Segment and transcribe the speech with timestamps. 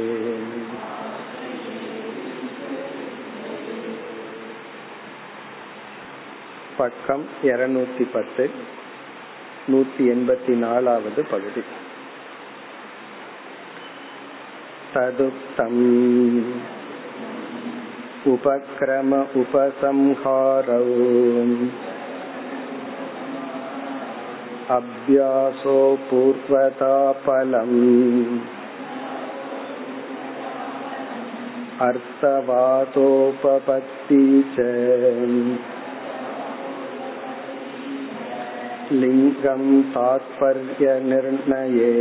[6.78, 8.50] பக்கம் இருநூத்தி பத்து
[9.68, 11.62] நூத்தி எண்பத்தி நாலாவது பகுதி
[14.94, 15.82] तदुक्तम्
[18.32, 20.84] उपक्रम उपसंहारौ
[24.76, 25.78] अभ्यासो
[26.10, 26.94] पूर्वता
[27.24, 27.76] फलम्
[31.86, 33.02] अर्थवादोपपत्ति
[34.56, 34.66] च
[39.02, 39.62] लिङ्गं
[39.94, 41.92] तात्पर्यनिर्णये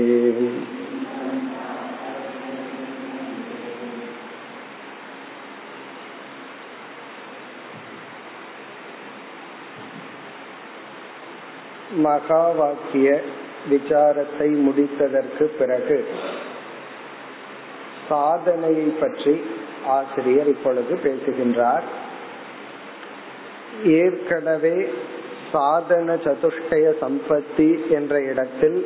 [12.00, 13.08] மகா வாக்கிய
[13.70, 15.98] விசாரத்தை முடித்ததற்கு பிறகு
[18.08, 19.34] சாதனையை பற்றி
[19.86, 21.84] ஆசிரியர் இப்பொழுது பேசுகின்றார்.
[23.98, 24.76] ஏற்கனவே
[25.52, 28.80] சாதன சதுஷ்டய சம்பத்தி என்ற இடத்தில்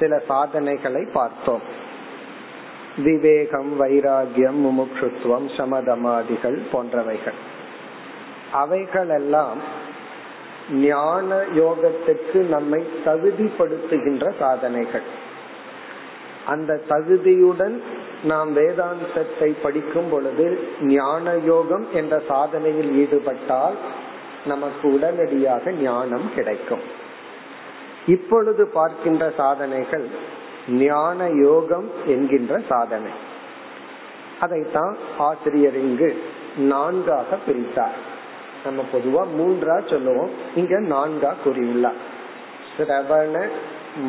[0.00, 1.64] சில சாதனைகளை பார்த்தோம்.
[2.96, 7.38] விவேகம் வைராகியம் முமுட்சுத்துவம் சமதமாதிகள் போன்றவைகள்.
[8.52, 9.60] அவைகளெல்லாம்
[10.72, 15.02] ஞான யோகத்திற்கு நம்மை தகுதிப்படுத்துகின்ற சாதனைகள்.
[16.46, 17.82] அந்த தகுதியுடன்
[18.24, 23.74] நாம் வேதாந்தத்தை படிக்கும் பொழுது ஞான யோகம் என்ற சாதனையில் ஈடுபட்டால்
[24.44, 26.80] நமக்கு உடனடியாக ஞானம் கிடைக்கும்.
[28.06, 30.08] இப்பொழுது பார்க்கின்ற சாதனைகள்
[30.68, 33.10] ஞான யோகம் என்கின்ற சாதனை.
[34.40, 36.22] அதைத்தான் ஆசிரியர் இங்கு
[36.56, 38.09] நான்காக பிரித்தார்.
[38.64, 40.30] நம்ம பொதுவா மூன்றா சொல்லுவோம்.
[40.54, 42.00] இங்க நான்கா கூறியுள்ளார்
[42.76, 43.48] சிரவண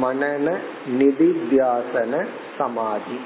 [0.03, 0.57] மனன
[0.99, 2.25] நிதித்தியாசன
[2.57, 3.19] சமாதி.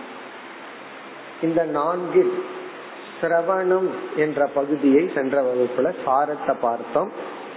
[1.41, 2.43] இந்த நான்கில்
[3.21, 7.11] சிரவணம் என்ற பகுதியை சென்ற வகுப்புல சாரத்தை பார்த்தோம்.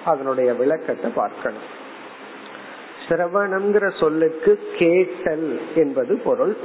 [0.04, 1.76] அதனுடைய விளக்கத்தை பார்க்கணும்.
[3.08, 6.56] சிரவணம்ங்கிற சொல்லுக்கு கேட்டல் என்பது பொருள்.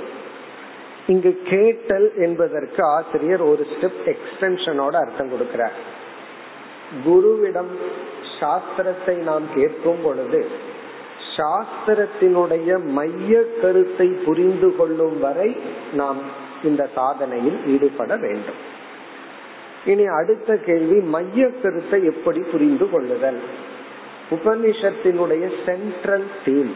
[1.08, 5.93] இங்கு கேட்டல் என்பதற்கு ஆசிரியர் ஒரு ஸ்டெப் எக்ஸ்டென்ஷனோட அர்த்தம் கொடுக்கிறார்.
[7.06, 7.74] குருவிடம்
[8.40, 10.42] சாஸ்திரத்தை நாம் கேட்கும் பொழுது
[11.38, 15.50] சாஸ்திரத்தினுடைய மைய கருத்தை புரிந்து கொள்ளும் வரை
[15.94, 16.20] நாம்
[16.64, 18.60] இந்த சாதனையில் ஈடுபட வேண்டும்.
[19.86, 23.40] இனி அடுத்த கேள்வி மைய கருத்தை எப்படி புரிந்து கொள்ளுதல்?
[24.32, 26.74] உபனிஷத்தினுடைய சென்ட்ரல் தீம்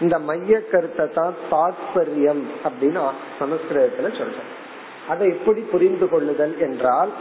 [0.00, 3.02] இந்த மைய கருத்தை தான் தாத்பரியம் அப்படின்னு
[3.40, 4.50] சமஸ்கிருதத்துல சொல்றோம்
[5.08, 7.12] அதை எப்படி புரிந்து கொள்ளுதல் என்றால்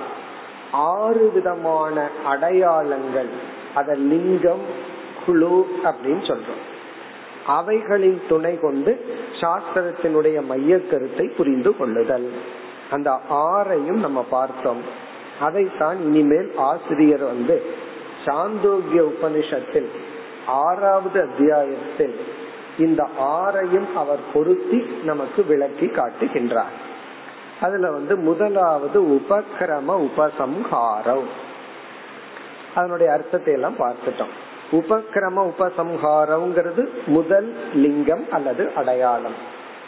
[0.71, 3.29] ஆறு விதமான அடையாளங்கள்.
[3.75, 4.89] அத லிங்கம்
[5.25, 6.69] குழு அப்படின்னு சொல்றோம்.
[7.47, 9.05] அவைகளின் துணை கொண்டு
[9.41, 12.31] சாஸ்திரத்தினுடைய மைய கருத்தை புரிந்து கொள்ளுதல்.
[12.91, 14.81] அந்த ஆறையும் நம்ம பார்த்தோம்.
[15.39, 17.65] அதைத்தான் இனிமேல் ஆசிரியர் வந்து
[18.25, 19.87] சாந்தோக்கிய உபனிஷத்தில்
[20.47, 22.19] ஆறாவது அத்தியாயத்தில்
[22.77, 26.89] இந்த ஆறையும் அவர் பொருத்தி நமக்கு விளக்கி காட்டுகின்றார்.
[27.61, 31.27] அதுல வந்து முதலாவது உபக்கிரம உபசம்ஹாரம்.
[32.75, 34.33] அதனுடைய அர்த்தத்தை எல்லாம் பார்த்துட்டோம்.
[34.71, 39.37] உபக்கிரம உபசம்ஹாரம்ங்கிறது முதல் லிங்கம் அல்லது அடையாளம்.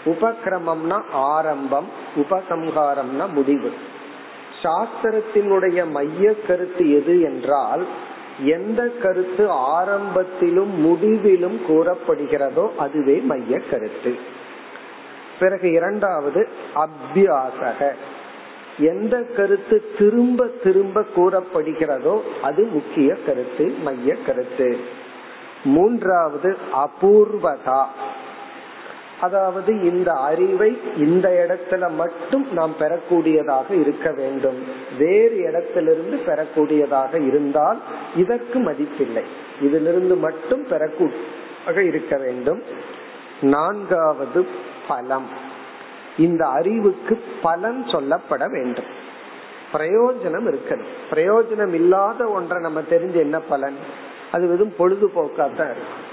[0.05, 3.71] உபக்கிரமம்னா ஆரம்பம் உபசம்ஹாரம்னா முடிவு.
[4.63, 7.85] சாஸ்திரத்தினுடைய மைய கருத்து எது என்றால்
[8.39, 14.32] எந்த கருத்து ஆரம்பத்திலும் முடிவிலும் கூறப்படுகிறதோ அதுவே மைய கருத்து.
[15.43, 17.91] பிறகு இரண்டாவது அபியாசக.
[18.77, 24.67] எந்த கருத்து திரும்ப திரும்ப கூறப்படுகிறதோ அது முக்கிய கருத்து மைய கருத்து.
[25.63, 27.83] மூன்றாவது அபூர்வதா.
[29.21, 34.59] அதாவது இந்த அறிவை இந்த இடத்துல மட்டும் நாம் பெறக்கூடியதாக இருக்க வேண்டும்.
[34.97, 37.79] வேறு இடத்திலிருந்து பெறக்கூடியதாக இருந்தால்
[38.15, 39.23] இதற்கு மதிப்பில்லை.
[39.61, 42.61] இதிலிருந்து மட்டும் பெறக்கூடிய இருக்க வேண்டும்.
[43.41, 45.27] நான்காவது பலம்.
[46.17, 49.01] இந்த அறிவுக்கு பலன் சொல்லப்பட வேண்டும்.
[49.73, 50.85] பிரயோஜனம் இருக்கணும்.
[51.11, 53.77] பிரயோஜனம் இல்லாத ஒன்றை நம்ம தெரிஞ்சு என்ன பலன்?
[54.31, 56.11] அது வெறும் பொழுதுபோக்கா தான் இருக்கும்.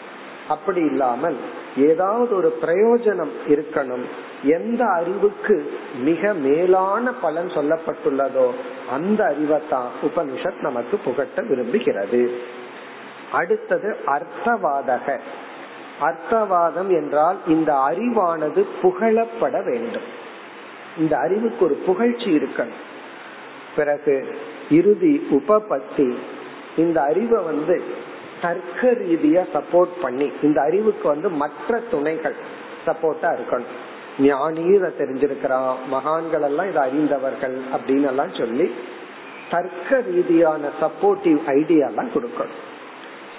[0.49, 1.37] அப்படி இல்லாமல்
[1.77, 4.05] ஏதாவது ஒரு பிரயோஜனம் இருக்கணும்.
[4.43, 8.51] எந்த அறிவுக்கு மிக மேலான பலன் சொல்லப்பட்டுள்ளதோ
[8.91, 12.37] அந்த அறிவைத்தான் உபனிஷத் நமக்கு புகட்ட விரும்புகிறது.
[13.33, 15.21] அடுத்தது அர்த்தவாதக.
[16.01, 20.09] அர்த்தவாதம் என்றால் இந்த அறிவானது புகழப்பட வேண்டும்.
[20.99, 22.81] இந்த அறிவுக்கு ஒரு புகழ்ச்சி இருக்கணும்.
[23.77, 24.37] பிறகு
[24.71, 26.15] இறுதி உபபத்தி
[26.77, 27.85] இந்த அறிவை வந்து
[28.43, 32.35] தர்க்க ரீதியா சப்போர்ட் பண்ணி இந்த அறிவுக்கு வந்து மற்ற துணைகள்
[32.87, 33.79] சப்போர்ட்டா இருக்கணும்.
[34.19, 38.75] ஞானி இதை தெரிஞ்சிருக்கிறான் மகான்கள் எல்லாம் இதை அறிந்தவர்கள் அப்படின்னு எல்லாம் சொல்லி
[39.51, 42.69] தர்க்க ரீதியான சப்போர்ட்டிவ் ஐடியா எல்லாம் கொடுக்கணும்.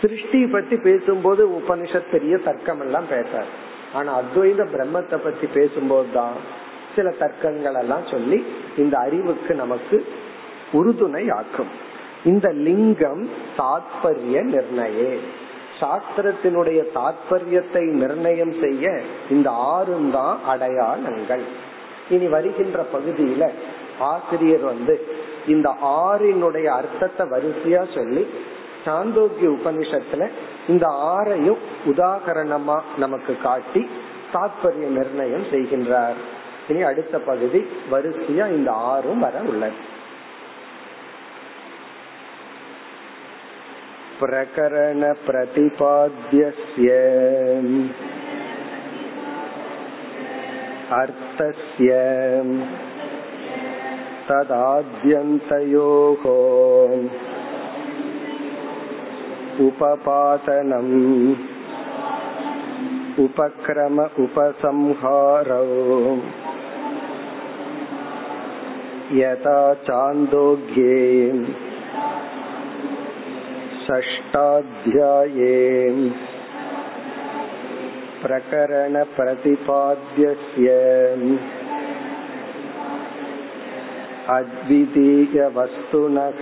[0.02, 3.52] சிருஷ்டி பத்தி பேசும்போது உபனிஷத் பெரிய தர்க்கம் எல்லாம் பேசாது.
[3.94, 6.36] ஆனா அத்வைத பிரம்மத்தை பத்தி பேசும்போது தான்
[6.96, 8.46] சில தர்க்கங்கள் எல்லாம் சொல்லி
[8.78, 10.06] இந்த அறிவுக்கு நமக்கு
[10.74, 11.72] உறுதுணை ஆக்கும்
[12.24, 15.14] இந்த லிங்கம் தாத்பரிய நிர்ணயே.
[15.80, 21.46] சாஸ்திரத்தினுடைய தாத்பரியத்தை நிர்ணயம் செய்ய இந்த ஆறும் தான் அடையாளங்கள்.
[22.10, 23.50] இனி வருகின்ற பகுதியில
[24.00, 24.96] ஆசிரியர் வந்து
[25.48, 28.24] இந்த ஆறினுடைய அர்த்தத்தை வரிசையா சொல்லி
[28.85, 30.25] சாந்தோக்கிய உபனிஷத்துல
[30.69, 33.83] இந்த ஆறையும் உதாகரணமா நமக்கு காட்டி
[34.33, 36.19] தாத்பரிய நிர்ணயம் செய்கின்றார்
[36.69, 37.61] இனி அடுத்த பகுதி
[37.91, 39.81] வரிசையா இந்த ஆறும் வர உள்ளது
[44.21, 46.43] பிரகரண பிரதிபாத்திய
[50.93, 51.89] अर्थस्य
[54.29, 56.25] तदाद्यन्तयोः
[59.67, 60.95] उपपातनम्
[63.25, 65.63] उपक्रम उपसंहारौ
[69.21, 70.99] यथा चान्दोग्ये
[73.87, 75.57] षष्टाध्याये
[78.23, 80.69] प्रकरणप्रतिपाद्यस्य
[84.37, 86.41] अद्वितीयवस्तुनः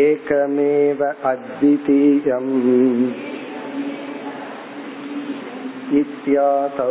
[0.00, 1.00] एकमेव
[1.30, 2.52] अद्वितीयम्
[6.00, 6.90] इत्यातौ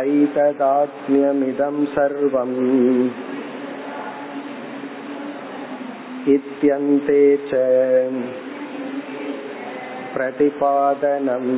[0.00, 2.58] ऐतदात्म्यमिदं सर्वम्
[6.36, 7.62] इत्यन्ते च
[10.14, 11.50] प्रतिपादनम्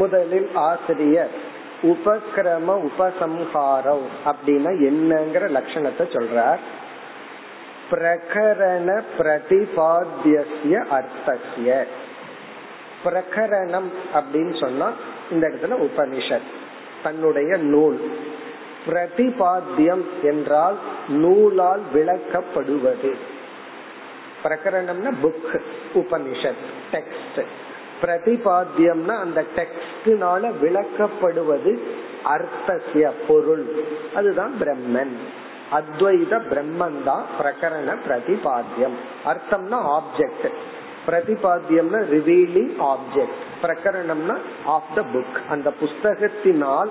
[0.00, 1.34] முதலில் ஆசிரியர்
[1.83, 6.57] உபக்கிரம உபசம்ஹாரம் அப்படின்னா என்னங்கிற லட்சணத்தை சொல்றார்.
[7.91, 11.83] பிரகரண பிரதிபாத்திய அர்த்தசிய
[13.05, 14.91] பிரகரணம் அப்படின்னு சொன்னா
[15.31, 16.49] இந்த இடத்துல உபனிஷத்
[17.03, 18.19] தன்னுடைய நூல்.
[18.87, 20.77] பிரதிபாத்தியம் என்றால்
[21.07, 23.15] நூலால் விளக்கப்படுவது.
[24.43, 25.61] பிரகரணம்னா புக்
[25.93, 27.45] உபனிஷத் டெக்ஸ்ட்
[28.01, 31.77] பிரதிபாத்தியம்னா அந்த டெக்ஸ்டினால விளக்கப்படுவது
[32.25, 33.65] அர்த்தசிய பொருள்.
[34.15, 35.15] அதுதான் பிரம்மன்.
[35.71, 38.97] அத்வைத பிரம்மன் தான் பிரகரண பிரதிபாத்தியம்.
[39.25, 40.47] அர்த்தம்னா ஆப்ஜெக்ட்
[41.07, 46.89] பிரதிபாத்தியம்னா ரிவீலிங் ஆப்ஜெக்ட் பிரகரணம்னா ஆஃப் த புக் அந்த புஸ்தகத்தினால்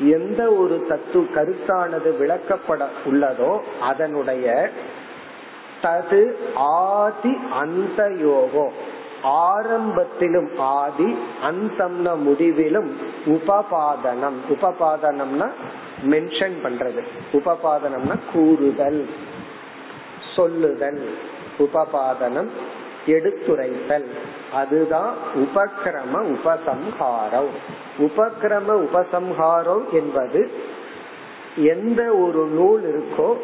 [0.00, 4.70] எந்த ஒரு தத்து கருத்தானது விளக்கப்பட உள்ளதோ அதனுடைய
[5.82, 8.68] தது ஆதி அந்த யோகோ.
[9.24, 12.96] ஆரம்பத்திலும் ஆதி அந்தம்ன முடிவிலும்
[13.26, 14.38] உபபாதனம்.
[14.50, 15.50] உபபாதனம்னா
[16.10, 17.02] மென்ஷன் பண்றது.
[17.32, 19.08] உபபாதனம்னா கூறுதல்
[20.36, 21.10] சொல்லுதல்
[21.58, 22.48] உபபாதனம்
[23.06, 24.06] எடுத்துரைத்தல்.
[24.52, 27.50] அதுதான் உபக்கிரம உபசம்ஹாரம்.
[27.98, 30.50] உபக்கிரம உபசம்ஹாரம் என்பது
[31.56, 33.34] எந்த ஒரு நூல் இருக்கோ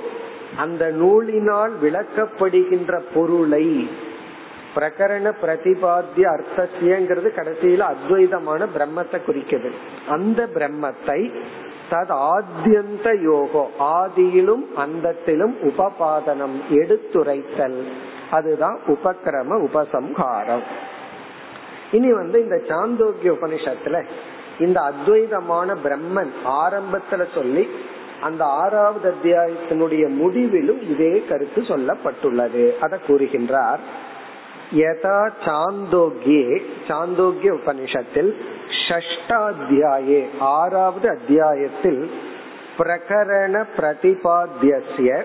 [0.56, 3.88] அந்த நூலினால் விளக்கப்படுகின்ற பொருளை
[4.76, 9.70] பிரகரண பிரதிபாத்திய அர்த்தசியங்கிறது கடைசியில அத்வைதமான பிரம்மத்தை குறிக்குது.
[10.08, 11.34] அந்த பிரம்மத்தை
[11.90, 17.82] தது ஆத்தியந்த யோகோ ஆதியிலும் அந்தத்திலும் உபபாதனம் எடுத்துரைத்தல்.
[18.30, 20.62] அதுதான் உபக்கிரம உபசம்ஹாரம்.
[21.92, 24.04] இனி வந்து இந்த சாந்தோக்கிய உபனிஷத்துல
[24.58, 27.68] இந்த அத்வைதமான பிரம்மன் ஆரம்பத்துல சொல்லி
[28.20, 32.78] அந்த ஆறாவது அத்தியாயத்தினுடைய முடிவிலும் இதே கருத்து சொல்லப்பட்டுள்ளது.
[32.78, 33.78] அதை கூறுகின்றார்.
[34.72, 38.34] யதா சாந்தோக்கியே சாந்தோக்கிய உபனிஷத்தில்
[38.88, 42.10] ஷஷ்டாத்தியாயே ஆறாவது அத்தியாயத்தில்
[42.78, 45.24] பிரகரண பிரதிபாத்திய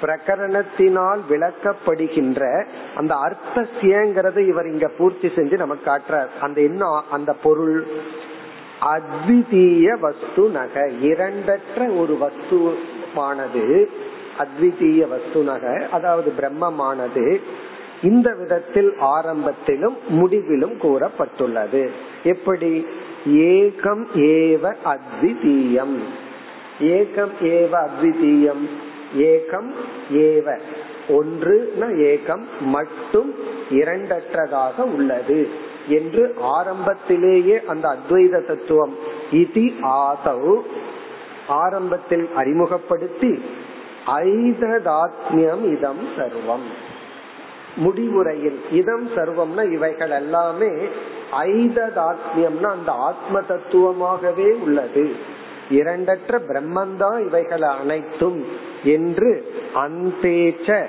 [0.00, 2.64] பிரகரணத்தினால் விளக்கப்படுகின்ற
[2.94, 6.26] அந்த அர்த்தசியங்கிறத இவர் இங்க பூர்த்தி செஞ்சு நமக்கு காட்டுறார்.
[6.40, 7.86] அந்த என்ன அந்த பொருள்?
[8.80, 13.86] அத்விதீய வஸ்து நக இரண்டற்ற ஒரு வஸ்துவானது
[14.38, 17.40] அத்விதீய வஸ்து நக அதாவது பிரம்மமானது
[18.02, 21.88] இந்த விதத்தில் ஆரம்பத்திலும் முடிவிலும் கூறப்பட்டுள்ளது.
[22.22, 22.86] எப்படி?
[23.28, 25.98] ஏகம் ஏவ அத்விதீயம்.
[26.80, 28.68] ஏகம் ஏவ அத்விதீயம்.
[29.16, 29.72] ஏகம்
[30.12, 30.58] ஏவ.
[31.08, 33.34] ஒன்று ஏகம் மட்டும்
[33.70, 35.48] இரண்டற்றதாக உள்ளது
[35.88, 38.96] என்று ஆரம்பத்திலேயே அந்த அத்வைத தத்துவம்
[39.32, 40.66] இதி ஆதவு
[41.48, 43.42] ஆரம்பத்தில் அறிமுகப்படுத்தி
[44.06, 46.85] ஐததாத்மியம் இதம் சர்வம்.
[47.76, 50.70] முடிவுரையில் இதம் சர்வம்னா இவைகள் எல்லாமே
[51.32, 55.34] ஐததாத்மியம்னா அந்த ஆத்ம தத்துவமாகவே உள்ளது.
[55.70, 58.44] இரண்டற்ற பிரம்மந்தான் இவைகள் அனைத்தும்
[58.84, 60.86] என்று அந்தேச்ச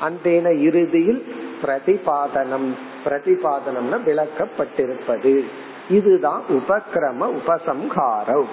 [0.00, 2.68] அந்தேன இறுதியில் பிரதிபாதனம்
[3.04, 5.44] பிரதிபாதனம்னா விளக்கப்பட்டிருப்பது.
[5.90, 8.48] இதுதான் உபக்கிரம உபசம்ஹாரம்.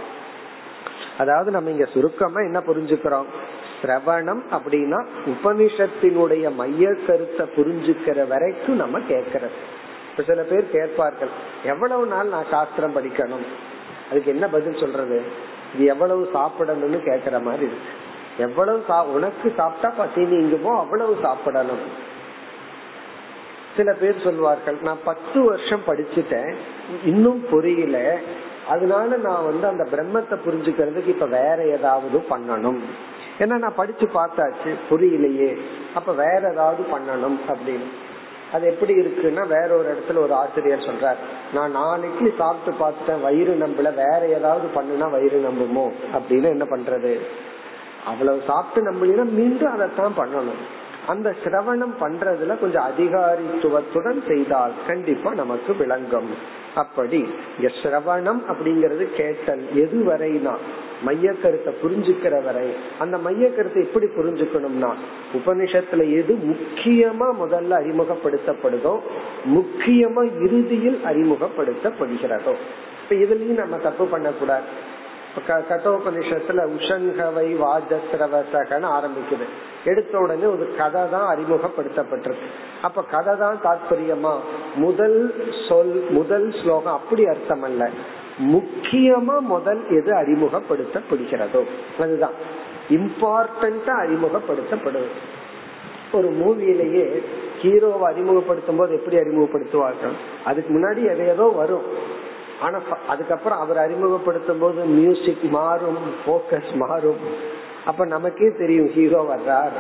[1.18, 3.30] அதாவது நம்ம இங்க சுருக்கமா என்ன புரிஞ்சுக்கிறோம்?
[3.82, 9.58] சிரவணம் அப்படின்னா உபனிஷத்தினுடைய மைய கருத்தை புரிஞ்சுக்கிற வரைக்கும் நம்ம கேட்கறது.
[10.12, 11.30] இப்ப சில பேர் கேட்பார்கள்
[11.64, 13.46] எவ்வளவு நாள் நான் சாஸ்திரம் படிக்கணும்?
[14.12, 15.22] அதுக்கு என்ன பதில் சொல்றது?
[15.74, 18.00] இது எவ்வளவு சாப்பிடணும்னு கேக்குற மாதிரி இருக்கு.
[18.38, 21.84] எவ்வளவு சா உனக்கு சாப்பிட்டா பசி நீங்குமோ அவ்வளவு சாப்பிடணும்.
[23.78, 26.52] சில பேர் சொல்வார்கள் நான் பத்து வருஷம் படிச்சுட்டேன்
[27.06, 28.20] இன்னும் புரியல.
[28.68, 32.82] அதனால நான் வந்து அந்த பிரம்மத்தை புரிஞ்சுக்கிறதுக்கு இப்ப வேற ஏதாவது பண்ணணும்.
[33.40, 35.58] ஏன்னா நான் படிச்சு பார்த்தாச்சு புரியலையே.
[35.96, 38.10] அப்ப வேற ஏதாவது பண்ணணும் அப்படின்னு.
[38.54, 41.16] அது எப்படி இருக்குன்னா வேற ஒரு இடத்துல ஒரு ஆசிரியர் சொல்றார்
[41.54, 45.92] நான் நாளைக்கு சாப்பிட்டு பார்த்தேன் வயிறு நம்பல வேற ஏதாவது பண்ணுனா வயிறு நம்புமோ?
[46.14, 47.20] அப்படின்னு என்ன பண்றது?
[48.06, 50.62] அவ்வளவு சாப்பிட்டு நம்பலினா மீண்டும் அதைத்தான் பண்ணணும்.
[51.08, 56.30] அந்த சிரவணம் பண்றதுல கொஞ்சம் அதிகாரித்துவத்துடன் செய்தால் கண்டிப்பா நமக்கு விளங்கும்.
[56.76, 60.54] அப்படி சிரவணம் அப்படிங்கறது கேட்டல் எது வரைனா
[61.02, 62.68] மைய கருத்தை புரிஞ்சுக்கிற வரை
[63.00, 64.92] அந்த மைய கருத்தை எப்படி புரிஞ்சுக்கணும்னா
[65.38, 68.94] உபனிஷத்துல எது முக்கியமா முதல்ல அறிமுகப்படுத்தப்படுதோ
[69.56, 72.54] முக்கியமா இறுதியில் அறிமுகப்படுத்தப்படுகிறதோ.
[73.02, 74.68] இப்ப இதுலயும் நம்ம தப்பு பண்ணக்கூடாது.
[75.48, 79.46] கட்டோபனிஷத்துல உஷங்கவை வாஜஸ்ரவசகன்னு ஆரம்பிக்குது.
[79.86, 82.50] எடுத்த உடனே ஒரு கதை தான் அறிமுகப்படுத்தப்பட்டிருக்கு.
[82.82, 84.34] அப்ப கதை தான் தாத்பரியமா?
[84.76, 85.20] முதல்
[85.68, 87.90] சொல் முதல் ஸ்லோகம் அப்படி அர்த்தம் அல்ல
[88.40, 91.64] முக்கியமா முதல் எது அறிமுகப்படுத்தப்படுகிறதோ
[92.00, 92.60] அதுதான்.
[92.90, 95.12] இம்பார்ட்டன்டா அறிமுகப்படுத்தப்படுது
[96.14, 97.24] ஒரு மூவியிலேயே
[97.62, 100.16] ஹீரோவை அறிமுகப்படுத்தும் போது எப்படி அறிமுகப்படுத்துவார்கள்?
[100.46, 101.84] அதுக்கு முன்னாடி எதையதோ வரும்.
[102.62, 107.18] ஆனா அதுக்கப்புறம் அவர் அறிமுகப்படுத்தும் போது மியூசிக் மாறும் போக்கஸ் மாறும்.
[107.86, 109.72] அப்ப நமக்கே தெரியும் ஹீரோ வர்றார்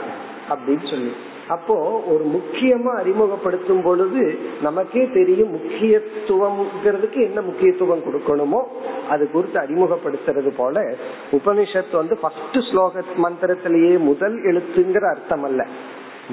[0.49, 1.11] அப்படின்னு சொல்லி.
[1.51, 1.75] அப்போ
[2.07, 4.23] ஒரு முக்கியமா அறிமுகப்படுத்தும் பொழுது
[4.61, 8.61] நமக்கே தெரியும் முக்கியத்துவம்ங்கிறதுக்கு என்ன முக்கியத்துவம் கொடுக்கணுமோ
[9.09, 10.83] அது குறித்து அறிமுகப்படுத்துறது போல
[11.31, 15.63] உபனிஷத்து வந்து ஃபர்ஸ்ட் ஸ்லோக மந்திரத்திலேயே முதல் எழுத்துங்கிற அர்த்தம் அல்ல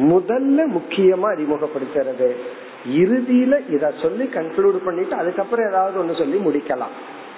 [0.09, 2.29] முதல்ல முக்கியமா அறிமுகப்படுத்துறது.
[3.03, 6.95] இறுதியில இத சொல்லி கன்க்ளூட் பண்ணிட்டு அதுக்கப்புறம் ஏதாவது ஒண்ணு சொல்லி முடிக்கலாம்.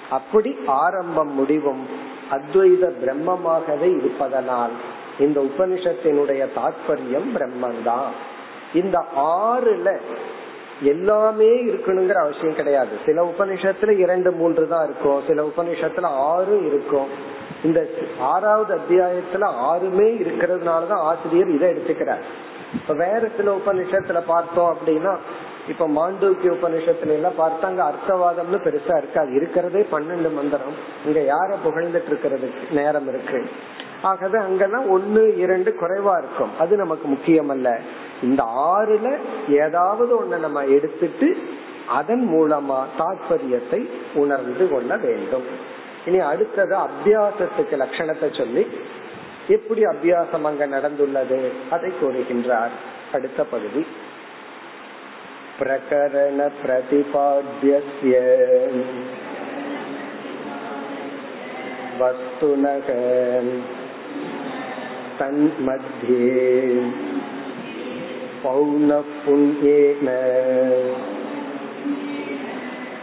[0.09, 1.83] அப்படி ஆரம்பம் முடிவும்.
[2.31, 4.75] அத்வைத பிரம்மமாகவே இருப்பதனால்.
[5.21, 8.09] இந்த உபனிஷத்தினுடைய தாற்பயம் பிரம்மந்தான்
[8.73, 9.99] இந்த ஆறுல
[10.81, 12.89] எல்லாமே இருக்கணுங்கிற அவசியம் கிடையாது.
[13.05, 15.23] சில உபனிஷத்துல இரண்டு மூன்று தான் இருக்கும்.
[15.27, 17.07] சில உபனிஷத்துல ஆறு இருக்கும்.
[17.63, 17.87] இந்த
[18.19, 22.21] ஆறாவது அத்தியாயத்துல ஆறுமே இருக்கிறதுனாலதான் ஆசிரியர் இதை எடுத்துக்கிறார்.
[22.73, 25.17] இப்ப வேற சில உபனிஷத்துல பார்த்தோம் அப்படின்னா
[25.67, 29.35] இப்ப மாண்டூக்கிய உபனிஷத்துல எல்லாம் பார்த்தாங்க அர்த்தவாதம்னு பெருசா இருக்காது.
[29.35, 30.75] இருக்கிறதே பன்னெண்டு மந்திரம்.
[31.05, 33.49] இங்க யார புகழ்ந்துட்டு இருக்கிறதுக்கு நேரம் இருக்கு?
[34.01, 36.59] ஆகவே அங்கெல்லாம் ஒன்னு இரண்டு குறைவா இருக்கும்.
[36.59, 37.79] அது நமக்கு முக்கியம் அல்ல
[38.23, 39.17] இந்த ஆறுல
[39.49, 41.37] ஏதாவது ஒண்ணு நம்ம எடுத்துட்டு
[41.87, 45.43] அதன் மூலமா தாற்பயத்தை உணர்ந்து கொள்ள வேண்டும்.
[46.05, 48.67] இனி அடுத்தது அபியாசத்துக்கு லட்சணத்தை சொல்லி
[49.47, 51.51] எப்படி அபியாசம் அங்க நடந்துள்ளது?
[51.71, 52.75] அதை கூறுகின்றார்.
[53.13, 53.85] அடுத்த பகுதி.
[55.59, 58.13] பிரகரண பிரதிபாத்திய
[61.99, 62.89] வஸ்துனக
[65.20, 66.80] तन्मध्ये
[68.42, 70.08] पौनःपुण्येन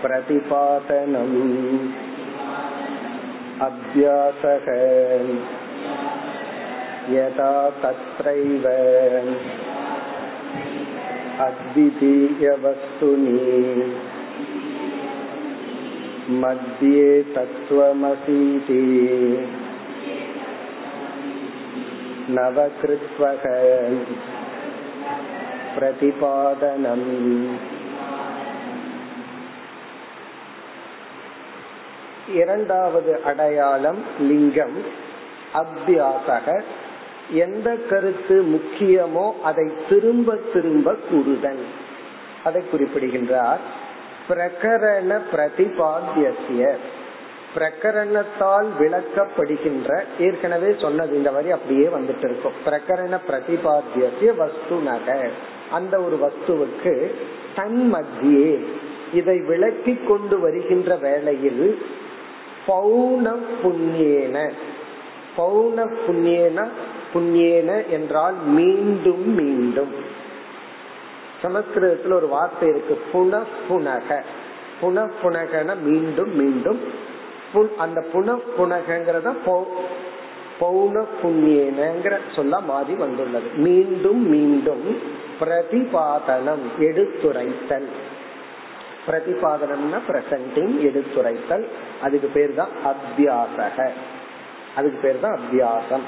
[0.03, 1.37] प्रतिपादनम्
[3.67, 4.67] अभ्यासः
[7.15, 8.65] यदा तत्रैव
[11.45, 13.39] अद्वितीयवस्तुनि
[16.43, 18.81] मध्ये तत्त्वमसीति
[22.29, 23.45] नवकृत्वक
[25.75, 27.07] प्रतिपादनम्
[32.33, 34.77] இரண்டாவது அடையாளம் லிங்கம்
[35.53, 36.45] அத்தியாசக
[37.37, 41.63] எந்த கருத்து முக்கியமோ அதை திரும்ப திரும்ப கூறுதல்
[42.43, 43.63] அதை குறிப்பிடுகின்றார்
[44.27, 46.27] பிரகரண பிரதிபாத்திய
[47.54, 52.52] பிரகரணத்தால் விளக்கப்படுகின்ற ஏற்கனவே சொன்னது இந்த வரி அப்படியே வந்துட்டு இருக்கும்.
[52.66, 55.28] பிரகரண பிரதிபாத்திய வஸ்து நக.
[55.72, 57.10] அந்த ஒரு வஸ்துவுக்கு
[57.54, 58.64] தன் மத்தியே
[59.14, 61.82] இதை விளக்கி கொண்டு வருகின்ற வேளையில்
[62.66, 64.52] பௌன புண்ணியேன.
[65.36, 66.68] பௌன புண்ணியேன
[67.14, 69.92] புண்ணியேன என்றால் மீண்டும் மீண்டும்.
[71.42, 74.22] சமஸ்கிருதத்துல ஒரு வார்த்தை இருக்கு புன புனக
[74.80, 77.06] புன புனகன மீண்டும் மீண்டும்
[77.78, 79.36] அந்த புன புனகங்கிறத
[80.60, 83.48] பௌன புண்ணியனங்கிற சொல்ல மாறி வந்துள்ளது.
[83.54, 84.98] மீண்டும் மீண்டும்
[85.40, 87.88] பிரதிபாதனம் எடுத்துரைத்தல்.
[89.06, 91.64] பிரதிபாதனம்னா பிரசன்டிங் எடுத்துரைத்தல்.
[92.02, 93.90] அதுக்கு பேர் தான் அத்தியாசக.
[94.76, 96.02] அதுக்கு பேர் தான் அத்தியாசம்.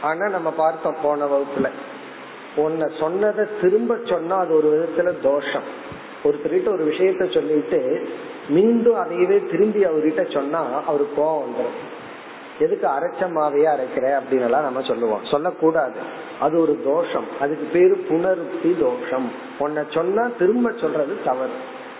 [0.00, 1.70] ஆனா நம்ம பார்த்தோம் போன வகுப்புல.
[2.56, 5.82] உன்னை சொன்னதை திரும்ப சொன்னா அது ஒரு விதத்துல தோஷம்.
[6.24, 8.08] ஒருத்தர்கிட்ட ஒரு விஷயத்த சொல்லிட்டு
[8.48, 12.02] மீண்டும் அதையவே திரும்பி அவர்கிட்ட சொன்னா அவரு கோவம் வந்துடும்
[12.58, 15.24] எதுக்கு அரைச்சமாவையே அரைக்கிற அப்படின்னு எல்லாம் நம்ம சொல்லுவோம்.
[15.24, 15.98] சொல்லக்கூடாது.
[16.40, 17.24] அது ஒரு தோஷம்.
[17.40, 19.30] அதுக்கு பேரு புனருக்தி தோஷம்.
[19.58, 21.50] உன்னை சொன்னா திரும்ப சொல்றது தவறு.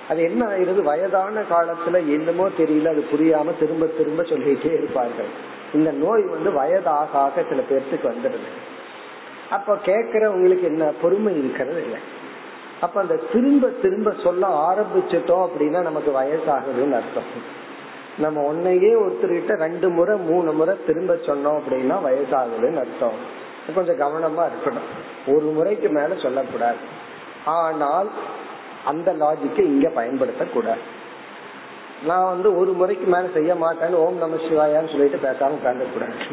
[0.08, 5.52] அது என்ன ஆயிருது வயதான காலத்துல என்னமோ தெரியல அது புரியாம திரும்ப திரும்ப சொல்லிட்டே இருப்பார்கள்.
[5.74, 8.72] இந்த நோய் வந்து வயதாக ஆக சில பேர்த்துக்கு வந்துடுது.
[9.50, 10.92] அப்ப கேக்குறவங்களுக்கு என்ன?
[11.02, 11.98] பொறுமை இருக்கிறது இல்லை.
[12.84, 17.30] அப்ப அந்த திரும்ப திரும்ப சொல்ல ஆரம்பிச்சிட்டோம் அப்படின்னா நமக்கு வயசாகுதுன்னு அர்த்தம்.
[18.18, 23.18] நம்ம ஒன்னையே ஒருத்தர்கிட்ட ரெண்டு முறை மூணு முறை திரும்ப சொன்னோம் அப்படின்னா வயசாகுதுன்னு அர்த்தம்.
[23.74, 24.88] கொஞ்சம் கவனமா இருக்கணும்.
[25.34, 26.82] ஒரு முறைக்கு மேல சொல்லக்கூடாது.
[27.44, 28.10] ஆனால்
[28.84, 30.84] அந்த லாஜிக்கை இங்க பயன்படுத்தக்கூடாது.
[32.06, 36.24] நான் வந்து ஒரு முறைக்கு மேல செய்ய மாட்டேன்னு ஓம் நம சிவாயான்னு சொல்லிட்டு பேசாம உட்கார்ந்து கூடாது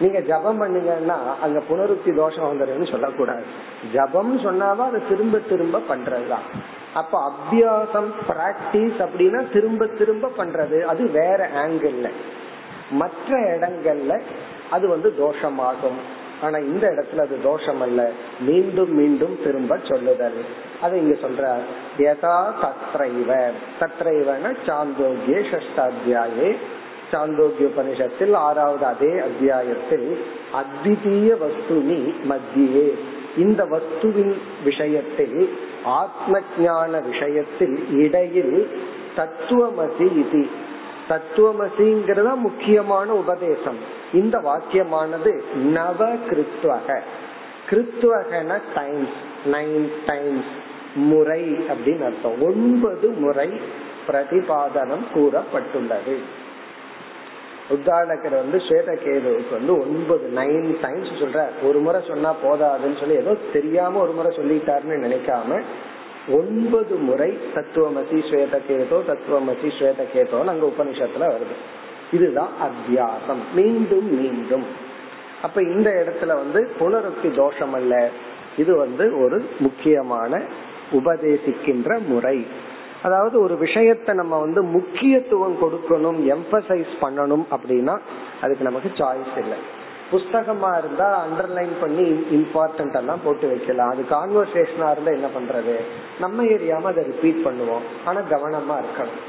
[0.00, 3.42] நீங்க ஜபம் பண்ணீங்கன்னா அங்க புனருத்தி தோஷம் வந்துடுன்னு சொல்லக்கூடாது.
[3.92, 6.46] ஜபம் சொன்னாதான் அதை திரும்ப திரும்ப பண்றதுதான்.
[6.94, 10.80] அப்ப அபியாசம் பிராக்டிஸ் அப்படின்னா திரும்ப திரும்ப பண்றது.
[10.80, 12.10] அது வேற ஆங்கிள்
[12.90, 14.20] மற்ற இடங்கள்ல
[14.70, 15.98] அது வந்து தோஷமாகும்.
[16.42, 20.44] ஆனா இந்த இடத்துல அது தோஷம் அல்ல மீண்டும் மீண்டும் திரும்ப சொல்லுதல்.
[20.82, 21.56] அது இங்க சொல்ற
[21.98, 23.50] யதா தத்ரைவ.
[23.80, 26.56] தத்ரைவன சாந்தோக்கிய ஷஷ்டாத்தியாயே
[27.10, 32.94] சாந்தோக்கிய உபனிஷத்தில் ஆறாவது அதே அத்தியாயத்தில் அத்விதீய வஸ்துனி மத்தியே
[33.36, 38.68] இந்த வஸ்துவின் விஷயத்தில் ஆத்ம ஞான விஷயத்தில் இடையில்
[39.16, 40.46] தத்துவமசி இது.
[41.08, 43.76] தத்துவமசிங்கிறத முக்கியமான உபதேசம்.
[44.12, 47.00] இந்த வாக்கியமானது நவ கிருத்வக
[47.70, 49.16] கிருத்வகன டைம்ஸ்
[49.52, 50.50] நைன் டைம்ஸ்
[50.94, 52.42] முறை அப்படின்னு அர்த்தம்.
[52.42, 53.48] ஒன்பது முறை
[54.08, 56.16] பிரதிபாதனம் கூறப்பட்டுள்ளது.
[57.68, 61.46] உத்தாடகர் வந்து ஸ்வேதகேதுவுக்கு வந்து ஒன்பது நைன் டைம்ஸ் சொல்ற.
[61.62, 65.62] ஒரு முறை சொன்னா போதாதுன்னு சொல்லி ஏதோ தெரியாம ஒரு முறை சொல்லிட்டாருன்னு நினைக்காம
[66.30, 71.56] ஒன்பது முறை தத்துவமசி ஸ்வேதகேதோ தத்துவமசி ஸ்வேதகேதோன்னு அங்க உபனிஷத்துல வருது.
[72.12, 73.54] இதுதான் அத்தியாசம்.
[73.54, 74.64] மீண்டும் மீண்டும்.
[75.42, 78.08] அப்ப இந்த இடத்துல வந்து புனருக்தி தோஷம் அல்ல
[78.56, 80.42] இது வந்து ஒரு முக்கியமான
[80.92, 82.46] உபதேசிக்கின்ற முறை.
[83.02, 87.98] அதாவது ஒரு விஷயத்த நம்ம வந்து முக்கியத்துவம் கொடுக்கணும் எம்பசைஸ் பண்ணணும் அப்படின்னா
[88.42, 89.58] அதுக்கு நமக்கு சாய்ஸ் இல்லை.
[90.12, 93.90] புஸ்தகமா இருந்தா அண்டர்லைன் பண்ணி இம்பார்ட்டன்ட் எல்லாம் போட்டு வைக்கலாம்.
[93.90, 95.74] அது கான்வர்சேஷனா இருந்தா என்ன பண்றது?
[96.20, 97.84] நம்ம ஏரியாம அதை ரிப்பீட் பண்ணுவோம்.
[98.04, 99.20] ஆனா கவனமா இருக்கணும்.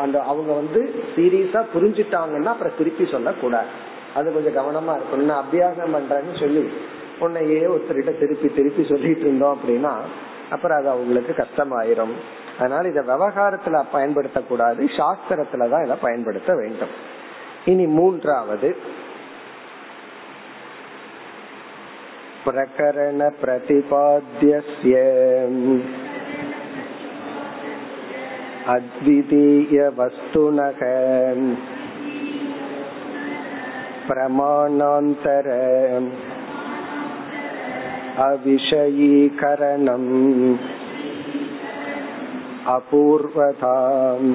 [0.00, 3.66] அந்த அவங்க வந்து சீரியஸா புரிஞ்சுட்டாங்கன்னா அப்புறம் திருப்பி சொல்லக்கூடாது.
[4.14, 5.30] அது கொஞ்சம் கவனமா இருக்கணும்.
[5.30, 6.70] நான் அபியாசம் பண்றேன்னு சொல்லி
[7.18, 9.92] உன்னையே ஒருத்தர்கிட்ட திருப்பி திருப்பி சொல்லிட்டு இருந்தோம் அப்படின்னா
[10.50, 12.14] அப்புறம் அது அவங்களுக்கு கஷ்டமாயிரும்.
[12.59, 16.93] அதனால இத விவகாரத்துல பயன்படுத்தக்கூடாது சாஸ்திரத்துலதான் இதை பயன்படுத்த வேண்டும்
[17.65, 18.71] இனி மூன்றாவது
[22.45, 24.95] பிரகரண பிரதிபாத்திய
[29.45, 30.81] अद्वितीयवस्तुनः
[34.07, 35.47] प्रमाणान्तर
[38.23, 40.09] अविषयीकरणम्
[42.73, 44.29] अपूर्वताम्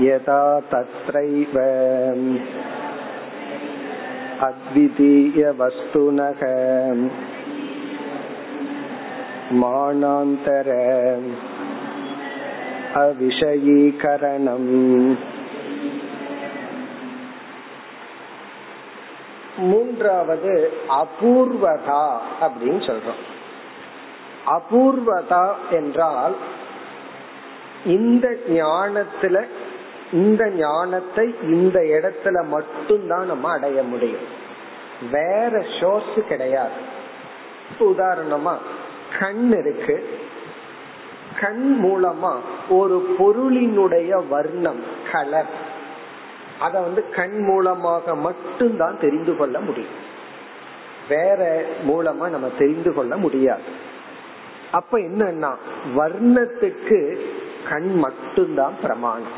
[0.00, 1.56] यथा तत्रैव
[4.48, 6.42] अद्वितीयवस्तुनः
[9.62, 10.68] मानान्तर
[13.02, 14.70] அவிஷயீகரணம்
[19.62, 20.52] மூன்றாவது
[20.96, 22.02] அபூர்வதா
[22.40, 23.22] அப்படின்னு சொல்றோம்
[24.56, 26.34] அபூர்வதா என்றால்
[27.87, 29.45] இந்த ஞானத்துல
[30.11, 34.25] இந்த ஞானத்தை இந்த இடத்துல மட்டும்தான் நம்ம அடைய முடியும்.
[35.11, 36.95] வேற சோர்ஸ் கிடையாது.
[37.79, 38.57] உதாரணமா
[39.19, 40.19] கண் இருக்கு.
[41.39, 42.35] கண் மூலமா
[42.69, 45.49] ஒரு பொருளினுடைய வர்ணம் கலர்
[46.59, 50.05] அத வந்து கண் மூலமாக மட்டும்தான் தெரிந்து கொள்ள முடியும்.
[51.09, 53.61] வேற மூலமா நம்ம தெரிந்து கொள்ள முடியாது.
[54.71, 55.55] அப்ப என்னன்னா
[55.95, 57.29] வர்ணத்துக்கு
[57.69, 59.37] கண் மட்டும்தான் பிரமாணம்.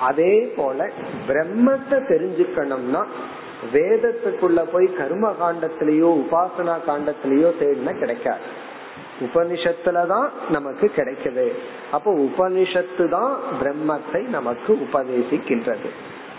[0.00, 0.88] அதே போல
[1.28, 3.02] பிரம்மத்தை தெரிஞ்சுக்கணும்னா
[3.72, 8.46] வேதத்துக்குள்ள போய் கர்ம காண்டத்திலேயோ உபாசனா காண்டத்திலேயோ தேடினா கிடைக்காது.
[9.20, 11.52] உபனிஷத்துலதான் நமக்கு கிடைக்குது.
[11.90, 15.90] அப்போ உபனிஷத்து தான் பிரம்மத்தை நமக்கு உபதேசிக்கின்றது.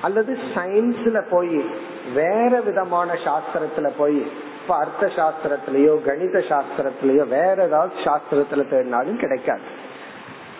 [0.01, 1.65] அல்லது சயின்ஸ்ல போய்
[2.13, 4.27] வேற விதமான சாஸ்திரத்துல போய்
[4.61, 9.61] இப்ப அர்த்த சாஸ்திரத்திலயோ கணித சாஸ்திரத்திலயோ வேற ஏதாவது சாஸ்திரத்துல தேடினாலும் கிடைக்காது.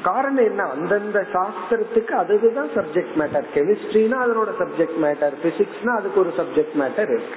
[0.04, 0.64] காரணம் என்ன?
[0.64, 7.36] அந்தந்த சாஸ்திரத்துக்கு அதுதான் சப்ஜெக்ட் மேட்டர் கெமிஸ்ட்ரினா அதனோட சப்ஜெக்ட் மேட்டர் பிசிக்ஸ்னா அதுக்கு ஒரு சப்ஜெக்ட் மேட்டர் இருக்கு.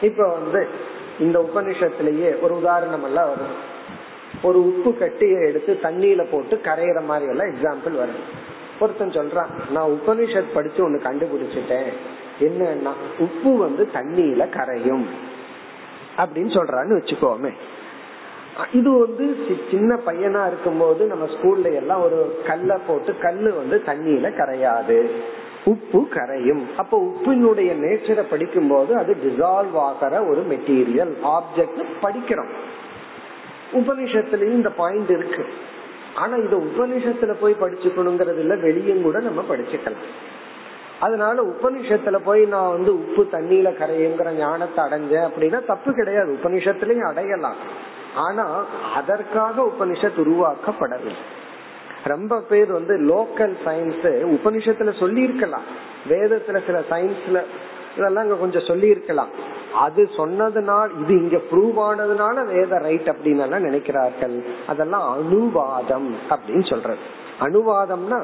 [0.00, 0.66] இப்ப வந்து
[1.20, 3.74] இந்த உபனிஷத்திலேயே ஒரு உதாரணம் எல்லாம் வரும்.
[4.42, 8.54] ஒரு உப்பு கட்டியை எடுத்து தண்ணியில போட்டு கரையிற மாதிரி எல்லாம் எக்ஸாம்பிள் வரும்.
[8.80, 11.92] ஒருத்தன் சொல்றான் நான் உபனிஷத் படிச்சு ஒண்ணு கண்டுபிடிச்சிட்டேன்.
[12.40, 15.06] என்னன்னா உப்பு வந்து தண்ணியில கரையும்.
[16.16, 17.52] அப்படின்னு சொல்றான்னு வச்சுக்கோமே.
[18.72, 19.36] இது வந்து
[19.70, 25.10] சின்ன பையனா இருக்கும் போது நம்ம ஸ்கூல்ல எல்லாம் ஒரு கல்ல போட்டு கல்லு வந்து தண்ணியில கரையாது.
[25.64, 26.62] உப்பு கரையும்.
[26.76, 32.48] அப்ப உப்பினுடைய நேச்சரை படிக்கும் போது அது டிசால்வ் ஆகிற ஒரு மெட்டீரியல் ஆப்ஜெக்ட் படிக்கிறோம்.
[33.72, 35.46] உபனிஷத்துலயும் இந்த பாயிண்ட் இருக்கு.
[36.14, 40.34] ஆனா இத உபனிஷத்துல போய் படிச்சுக்கணுங்கிறது இல்ல வெளியும் கூட நம்ம படிச்சுக்கலாம்.
[41.00, 46.38] அதனால உபனிஷத்துல போய் நான் வந்து உப்பு தண்ணியில கரையுங்கிற ஞானத்தை அடைஞ்சேன் அப்படின்னா தப்பு கிடையாது.
[46.42, 47.54] உபனிஷத்துலயும் அடையலாம்.
[48.14, 51.34] ஆனா அதற்காக உபனிஷத் உருவாக்கப்படவில்லை.
[52.04, 55.62] ரொம்ப பேர் வந்து லோக்கல் சயின்ஸ் உபனிஷத்துல சொல்லி இருக்கலாம்
[56.08, 57.42] வேதத்துல சில சயின்ஸ்ல
[57.96, 59.28] இதெல்லாம் அங்க கொஞ்சம் சொல்லி இருக்கலாம்
[59.74, 64.44] அது சொன்னதுனால இது இங்க ப்ரூவ் ஆனதுனால வேத ரைட் அப்படின்னு நினைக்கிறார்கள்.
[64.66, 67.24] அதெல்லாம் அனுவாதம் அப்படின்னு சொல்றது.
[67.40, 68.20] அனுவாதம்னா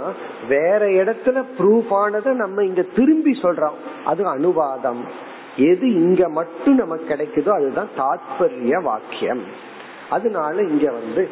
[0.49, 3.79] வேற இடத்துல ப்ரூஃப் ஆனதை நம்ம இங்க திரும்பி சொல்றோம்.
[4.05, 5.05] அது அனுவாதம்.
[5.57, 9.43] எது இங்க மட்டும் நமக்கு கிடைக்குதோ அதுதான் தாத்பரிய வாக்கியம்.
[10.11, 11.29] அதனால இங்க வந்து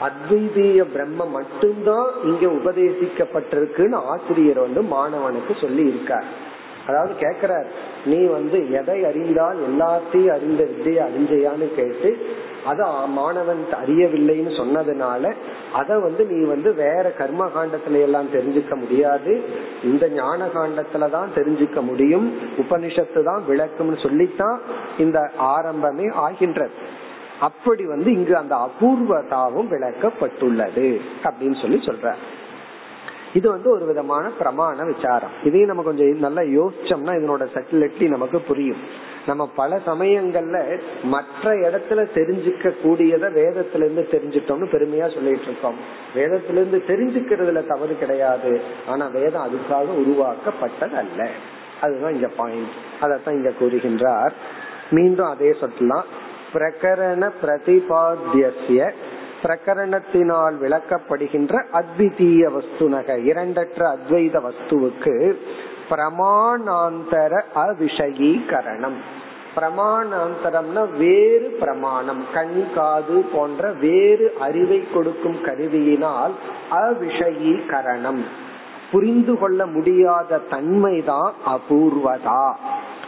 [0.00, 6.24] அத்வைதீய பிரம்ம மட்டும்தான் இங்க உபதேசிக்கப்பட்டிருக்குன்னு ஆசிரியர் வந்து மாணவனுக்கு சொல்லி இருக்கார்
[6.86, 7.66] அதாவது கேக்குறார்
[8.06, 12.26] நீ வந்து எதை அறிந்தால் எல்லாத்தையும் அறிந்த வித்தையை அறிஞ்சையான்னு கேட்டு
[12.70, 12.84] அத
[13.18, 15.32] மாணவன் அறியவில்லைன்னு சொன்னதுனால
[15.72, 19.32] அத வந்து நீ வந்து வேற கர்ம காண்டத்துல எல்லாம் தெரிஞ்சுக்க முடியாது.
[19.84, 22.26] இந்த ஞான காண்டத்துல தான் தெரிஞ்சுக்க முடியும்.
[22.62, 24.58] உபனிஷத்து தான் விளக்கும்னு சொல்லித்தான்
[24.98, 25.20] இந்த
[25.56, 26.76] ஆரம்பமே ஆகின்றது.
[27.40, 30.88] அப்படி வந்து இங்கு அந்த அபூர்வதாவும் விளக்கப்பட்டுள்ளது
[31.24, 32.14] அப்படின்னு சொல்லி சொல்ற.
[33.34, 35.30] இது வந்து ஒரு விதமான பிரமாண விசாரம்.
[35.44, 39.04] இதையும் நம்ம கொஞ்சம் நல்லா யோசிச்சோம்னா இதனோட சட்டிலிட்டி நமக்கு புரியும்.
[39.26, 45.76] நம்ம பல சமயங்கள்ல மற்ற இடத்துல தெரிஞ்சுக்க கூடியத வேதத்துல இருந்து தெரிஞ்சுட்டோம்னு பெருமையா சொல்லிட்டு இருக்கோம்.
[46.14, 48.60] வேதத்துல இருந்து தெரிஞ்சுக்கிறதுல தவறு கிடையாது.
[48.86, 51.28] ஆனா வேதம் அதுக்காக உருவாக்கப்பட்டது அல்ல
[51.80, 52.68] அதுதான் இங்க பாயிண்ட்
[53.00, 54.30] அதத்தான் இங்க கூறுகின்றார்.
[54.90, 56.04] மீண்டும் அதே சொல்லலாம்
[56.52, 58.92] பிரகரண பிரதிபாத்திய
[59.46, 65.36] பிரகரணத்தினால் விளக்கப்படுகின்ற அத்விதீய வஸ்துனக இரண்டற்ற அத்வைத வஸ்துவுக்கு
[65.90, 68.96] பிரமாணாந்தர அவிஷயீகரணம்.
[69.56, 76.34] பிரமாணாந்தரம்னா வேறு பிரமாணம் கண் காது போன்ற வேறு அறிவை கொடுக்கும் கருவியினால்
[76.70, 78.22] அவிஷயீகரணம்.
[78.90, 82.54] புரிந்து கொள்ள முடியாத தன்மைதான் அபூர்வதா.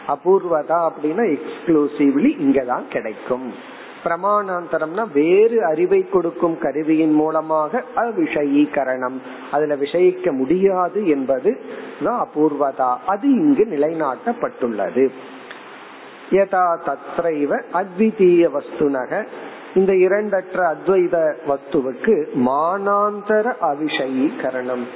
[0.09, 3.77] அபூர்வதா அப்படின்னா எக்ஸ்க்ளூசிவ்லி இங்கதான் கிடைக்கும்.
[4.05, 9.21] பிரமாணாந்தரம்னா வேறு அறிவை கொடுக்கும் கருவியின் மூலமாக அவிஷயீகரணம்.
[9.51, 11.61] அதுல விஷயிக்க முடியாது என்பது
[12.05, 12.97] தான் அபூர்வதா.
[13.07, 15.11] அது இங்கு நிலைநாட்டப்பட்டுள்ளது.
[16.31, 19.27] யதா தத்ரைவ அத்விதீய வஸ்துனக.
[19.75, 24.87] இந்த இரண்டற்ற அத்வைத வஸ்துவுக்கு மானாந்தர அவிஷயீகரணம்.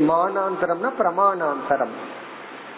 [0.00, 2.15] மானாந்தரம்னா பிரமாணாந்தரம்.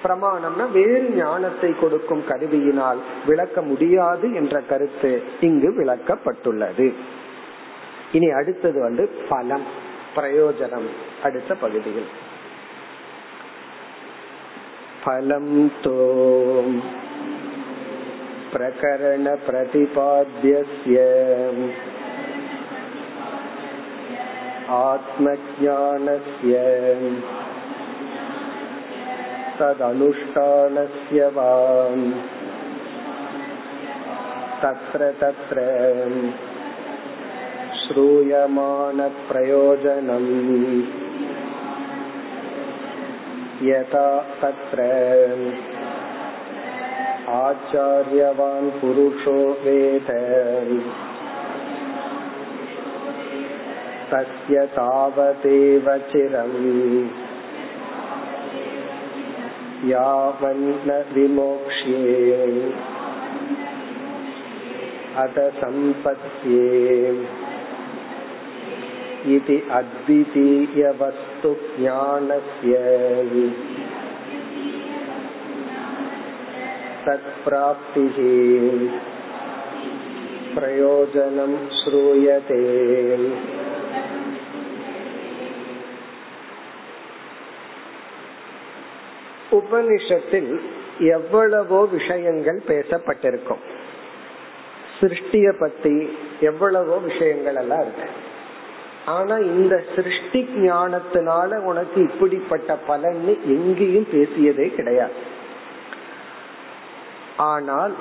[0.03, 6.95] பிரமாணம்னா வேறு ஞானத்தை கொடுக்கும் கருவியினால் விளக்க முடியாது என்ற கருத்து இங்கு விளக்கப்பட்டுள்ளது.
[8.13, 9.67] இனி அடுத்தது வந்து பலம்
[10.17, 10.89] பிரயோஜனம்
[11.23, 12.09] அடுத்த பகுதியில்.
[15.05, 15.97] பலம் தோ
[18.53, 20.97] பிரகரண பிரதிபாத்திய
[24.89, 26.55] ஆத்மஜானஸ்ய
[29.60, 31.50] तदनुष्ठानस्य वा
[34.64, 35.64] तत्र तत्र
[37.82, 39.02] श्रूयमाणप्रयोजनम्
[43.68, 44.08] यथा
[44.42, 44.88] तत्र
[47.34, 49.36] आचार्यवान् पुरुषो
[49.66, 50.10] वेद
[54.14, 56.58] तस्य तावदेव चिरम्
[59.90, 62.42] यावन्न विमोक्ष्ये
[65.24, 66.66] अत सम्पत्ये
[69.36, 72.74] इति अद्वितीयवस्तुज्ञानस्य
[77.06, 78.18] तत्प्राप्तिः
[80.56, 82.62] प्रयोजनं श्रूयते
[89.59, 90.51] உபனிஷத்தில்
[91.17, 93.63] எவ்வளவோ விஷயங்கள் பேசப்பட்டிருக்கும்.
[94.99, 95.95] சிருஷ்டிய பத்தி
[96.41, 98.09] எவ்வளவோ விஷயங்கள் எல்லாம் இருக்கு.
[99.17, 103.21] ஆனா இந்த சிருஷ்டி ஞானத்தினால உனக்கு இப்படிப்பட்ட பலன்
[103.55, 105.19] எங்கேயும் பேசியதே கிடையாது.
[107.53, 107.95] ஆனால்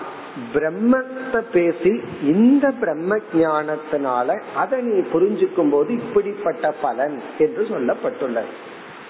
[0.53, 1.91] பிரம்மத்தை பேசி
[2.33, 8.51] இந்த பிரம்ம ஞானத்தினால அதை நீ புரிஞ்சுக்கும் போது இப்படிப்பட்ட பலன் என்று சொல்லப்பட்டுள்ளது.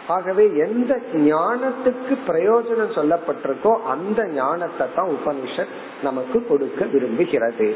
[0.08, 7.76] ஆகவே எந்த ஞானத்துக்கு பிரயோஜனம் சொல்லப்பட்டிருக்கோ அந்த ஞானத்தை தான் உபனிஷத் நமக்கு கொடுக்க விரும்புகிறது.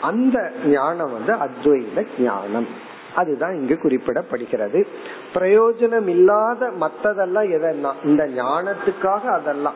[0.00, 2.66] அந்த ஞானம் வந்து அத்வைத ஞானம்.
[3.14, 4.86] அதுதான் இங்கு குறிப்பிடப்படுகிறது.
[5.34, 9.74] பிரயோஜனம் இல்லாத மத்ததெல்லாம் எதனா இந்த ஞானத்துக்காக அதெல்லாம்.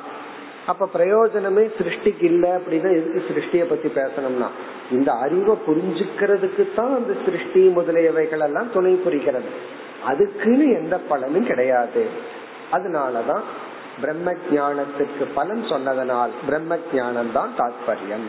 [0.66, 4.46] அப்ப பிரயோஜனமே சிருஷ்டிக்கு இல்ல அப்படின்னா எதுக்கு சிருஷ்டிய பத்தி பேசணும்னா?
[4.92, 9.79] இந்த அறிவை புரிஞ்சுக்கிறதுக்கு தான் அந்த சிருஷ்டி முதலியவைகள் எல்லாம் துணை புரிகிறது.
[10.06, 12.02] அதுக்குன்னு எந்த பலனும் கிடையாது.
[12.72, 13.44] அதனாலதான்
[14.00, 18.28] பிரம்ம ஜானத்துக்கு பலன் சொன்னதனால் பிரம்ம ஜானம் தான் தாற்பயம்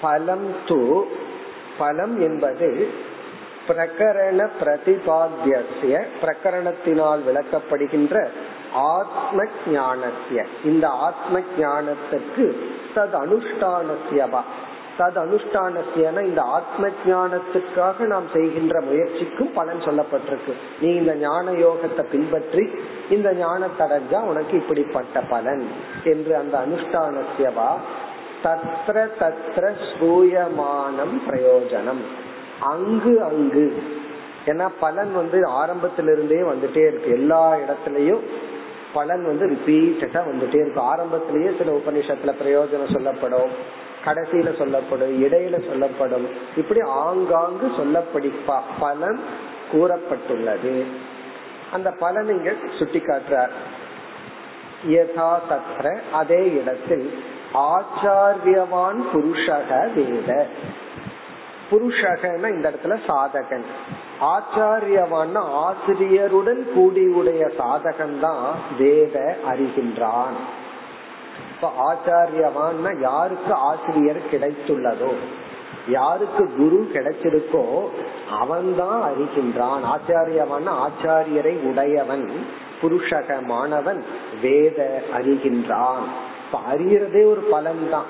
[0.00, 1.06] பலம் தூ
[1.78, 2.88] பலம் என்பது
[3.68, 8.28] பிரகரண பிரதிபாத்திய பிரகரணத்தினால் விளக்கப்படுகின்ற
[8.72, 12.46] ஆத்ம ஞானத்திய இந்த ஆத்ம ஞானத்துக்கு
[12.94, 14.42] தது அனுஷ்டானத்தியவா
[15.00, 20.52] தது அனுஷ்டானத்தியன இந்த ஆத்ம ஞானத்துக்காக நாம் செய்கின்ற முயற்சிக்கும் பலன் சொல்லப்பட்டிருக்கு.
[20.80, 22.70] நீ இந்த ஞான யோகத்தை பின்பற்றி
[23.10, 25.68] இந்த ஞானத்தை உனக்கு இப்படிப்பட்ட பலன்
[26.04, 27.70] என்று அந்த அனுஷ்டானத்தியவா
[28.44, 32.02] தத்ர தத்ர சூயமானம் பிரயோஜனம்.
[32.60, 33.82] அங்கு அங்கு.
[34.46, 37.10] ஏன்னா பலன் வந்து ஆரம்பத்திலிருந்தே வந்துட்டே இருக்கு.
[37.10, 38.20] எல்லா இடத்துலயும்
[38.92, 43.88] பலன் வந்து ரிப்பீட்டடா வந்துட்டே இருக்கும் ஆரம்பத்திலேயே சில உபநிஷத்துல பிரயோஜனம் சொல்லப்படும்.
[44.04, 46.28] கடைசியில சொல்லப்படும் இடையில சொல்லப்படும்.
[46.56, 48.34] இப்படி ஆங்காங்கு சொல்லப்படி
[48.80, 49.20] பலன்
[49.72, 50.84] கூறப்பட்டுள்ளது.
[51.72, 53.50] அந்த பலன் இங்க சுட்டி காட்டுறார்
[54.88, 57.22] யதா தத்ர அதே இடத்தில்
[57.54, 60.46] ஆச்சாரியவான் புருஷக வேத.
[61.70, 63.64] புருஷகன இந்த இடத்துல சாதகன்.
[64.20, 70.38] ஆச்சாரியவான் ஆசிரியருடன் கூடியுடைய சாதகன் தான் வேத அறிகின்றான்.
[71.62, 75.10] இப்ப ஆச்சாரியவான் யாருக்கு ஆசிரியர் கிடைத்துள்ளதோ
[75.88, 77.82] யாருக்கு குரு கிடைச்சிருக்கோ
[78.38, 79.82] அவன்தான் அறிகின்றான்.
[79.94, 82.24] ஆச்சாரியவான் ஆச்சாரியரை உடையவன்
[82.82, 84.04] புருஷக மாணவன்
[84.42, 86.04] வேத அறிகின்றான்.
[86.44, 88.08] இப்ப அறியறதே ஒரு பலன் தான்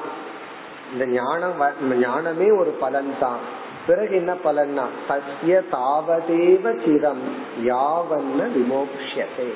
[0.92, 1.56] இந்த ஞானம்
[2.00, 3.40] ஞானமே ஒரு பலன் தான்
[3.86, 7.24] பிறகு என்ன பலன்னா சத்திய தாவதேவ சிரம்
[7.64, 9.50] யாவன்ன விமோக்ஷதே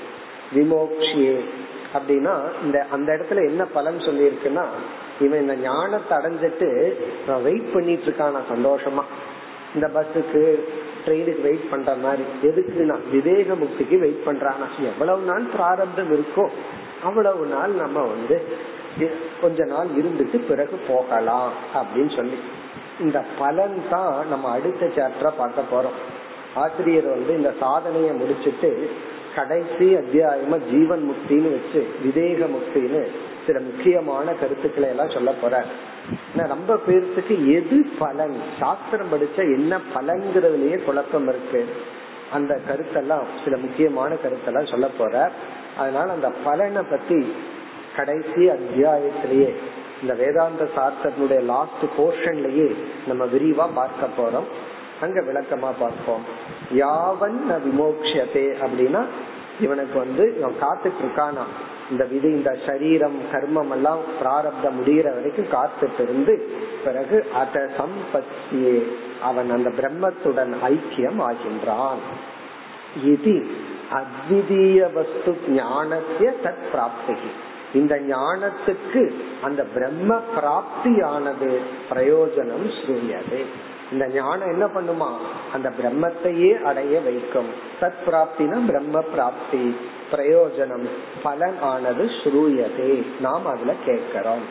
[0.55, 1.39] விமோக்ஷியே.
[1.97, 4.65] அப்படின்னா இந்த அந்த இடத்துல என்ன பலன் சொல்லியிருக்குன்னா
[5.25, 6.69] இவன் இந்த ஞானத்தை அடைஞ்சிட்டு
[7.47, 9.05] வெயிட் பண்ணிட்டு இருக்கான் சந்தோஷமா.
[9.75, 10.43] இந்த பஸ்ஸுக்கு
[11.05, 12.25] ட்ரெயினுக்கு வெயிட் பண்ற மாதிரி.
[12.49, 14.67] எதுக்குன்னா விவேக முக்திக்கு வெயிட் பண்றானா.
[14.91, 16.47] எவ்வளவு நாள் பிராரப்தம் இருக்கோ
[17.09, 18.37] அவ்வளவு நாள் நம்ம வந்து
[19.41, 22.39] கொஞ்ச நாள் இருந்துட்டு பிறகு போகலாம் அப்படின்னு சொல்லி.
[23.05, 25.99] இந்த பலன் தான் நம்ம அடுத்த சாப்டரா பார்க்க போறோம்.
[26.63, 28.71] ஆசிரியர் வந்து இந்த சாதனையை முடிச்சிட்டு
[29.37, 33.03] கடைசி அத்தியாயமா ஜீவன் முக்தின்னு வச்சு விதேக முக்தின்னு
[33.47, 35.65] சில முக்கியமான கருத்துக்களை எல்லாம் சொல்ல போற
[36.37, 38.37] ரொம்ப பேர்த்துக்கு எது பலன்?
[38.61, 41.67] சாஸ்திரம் படிச்சா என்ன பலன்கிறதுலயே குழப்பம் இருக்கு.
[42.33, 45.31] அந்த கருத்தெல்லாம் சில முக்கியமான கருத்தெல்லாம் சொல்ல போற
[45.77, 47.33] அதனால அந்த பலனை பத்தி
[47.97, 49.51] கடைசி அத்தியாயத்திலேயே
[50.03, 52.75] இந்த வேதாந்த சாஸ்திரத்தினுடைய லாஸ்ட் போர்ஷன்லயே
[53.07, 54.49] நம்ம விரிவா பார்க்க போறோம்.
[55.01, 56.25] அங்க விளக்கமா பார்ப்போம்.
[56.73, 59.05] யாவன் விமோக்ஷதே அப்படின்னா
[59.61, 61.45] இவனுக்கு வந்து இவன் காத்துட்டு இருக்கானா
[61.91, 66.51] இந்த விதி இந்த சரீரம் கர்மம் எல்லாம் பிராரப்த முடிகிற வரைக்கும் காத்துட்டு இருந்து
[66.85, 68.83] பிறகு அத சம்பத்தியே
[69.23, 72.03] அவன் அந்த பிரம்மத்துடன் ஐக்கியம் ஆகின்றான்.
[73.05, 73.47] இது
[73.93, 77.15] அத்விதீய வஸ்து ஞானத்திய தத் பிராப்தி
[77.73, 81.59] இந்த ஞானத்துக்கு அந்த பிரம்ம பிராப்தியானது
[81.91, 83.45] பிரயோஜனம் ஸ்ரூயது
[83.95, 85.11] இந்த ஞானம் என்ன பண்ணுமா?
[85.53, 87.47] அந்த பிரம்மத்தையே அடைய வைக்கும்.
[87.81, 89.77] சத் பிராப்தினா பிரம்ம பிராப்தி.
[90.13, 90.89] பிரயோஜனம்
[91.23, 93.07] பலன் ஆனது ஸ்ரூயதே.
[93.21, 94.43] நாம் அதுல கேட்கிறோம்.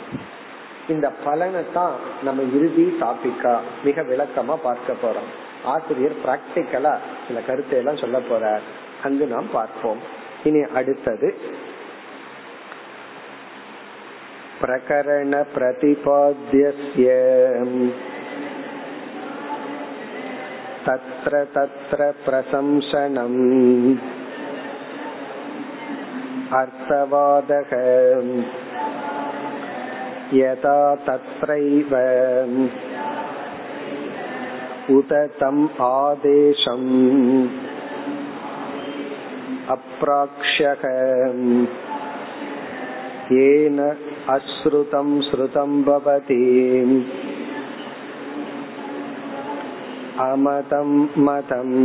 [0.87, 5.29] இந்த பலனை தான் நம்ம இறுதி டாபிக்கா மிக விளக்கமா பார்க்க போறோம்.
[5.63, 8.61] ஆசிரியர் பிராக்டிக்கலா சில கருத்தை எல்லாம் சொல்ல போறார்.
[9.03, 9.99] அங்கு நாம் பார்ப்போம்.
[10.43, 11.35] இனி அடுத்தது.
[14.61, 16.71] பிரகரண பிரதிபாத்திய
[20.86, 23.38] तत्र तत्र प्रशंसनम्
[26.60, 27.72] अर्थवादः
[30.34, 31.94] यथा तत्रैव
[34.96, 36.88] उत तम् आदेशम्
[39.76, 40.84] अप्राक्ष्यः
[43.32, 43.80] येन
[44.34, 46.44] अश्रुतं श्रुतं भवति
[50.17, 51.77] அமதம் மதம்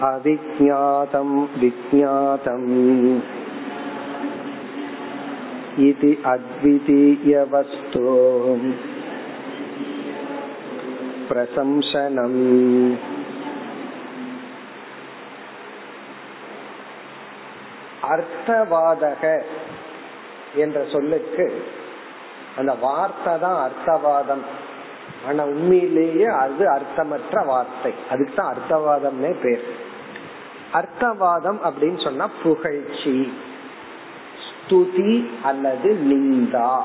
[0.00, 2.70] அவிஜாதம் விஜாதம்
[5.76, 8.02] இது அத்விதீயவஸ்து
[11.28, 12.42] பிரசம்சனம்
[18.10, 19.42] அர்த்தவாதக
[20.54, 21.62] என்ற சொல்லுக்கு
[22.56, 24.44] அந்த வார்த்தை தான் அர்த்தவாதம்.
[25.26, 27.92] ஆனா உண்மையிலேயே அது அர்த்தமற்ற வார்த்தை.
[28.10, 29.64] அதுக்கு தான் அர்த்தவாதம்னே பேர்.
[30.72, 33.32] அர்த்தவாதம் அப்படின்னு சொன்னா புகழ்ச்சி
[34.46, 36.82] ஸ்துதி அல்லது நிந்தா.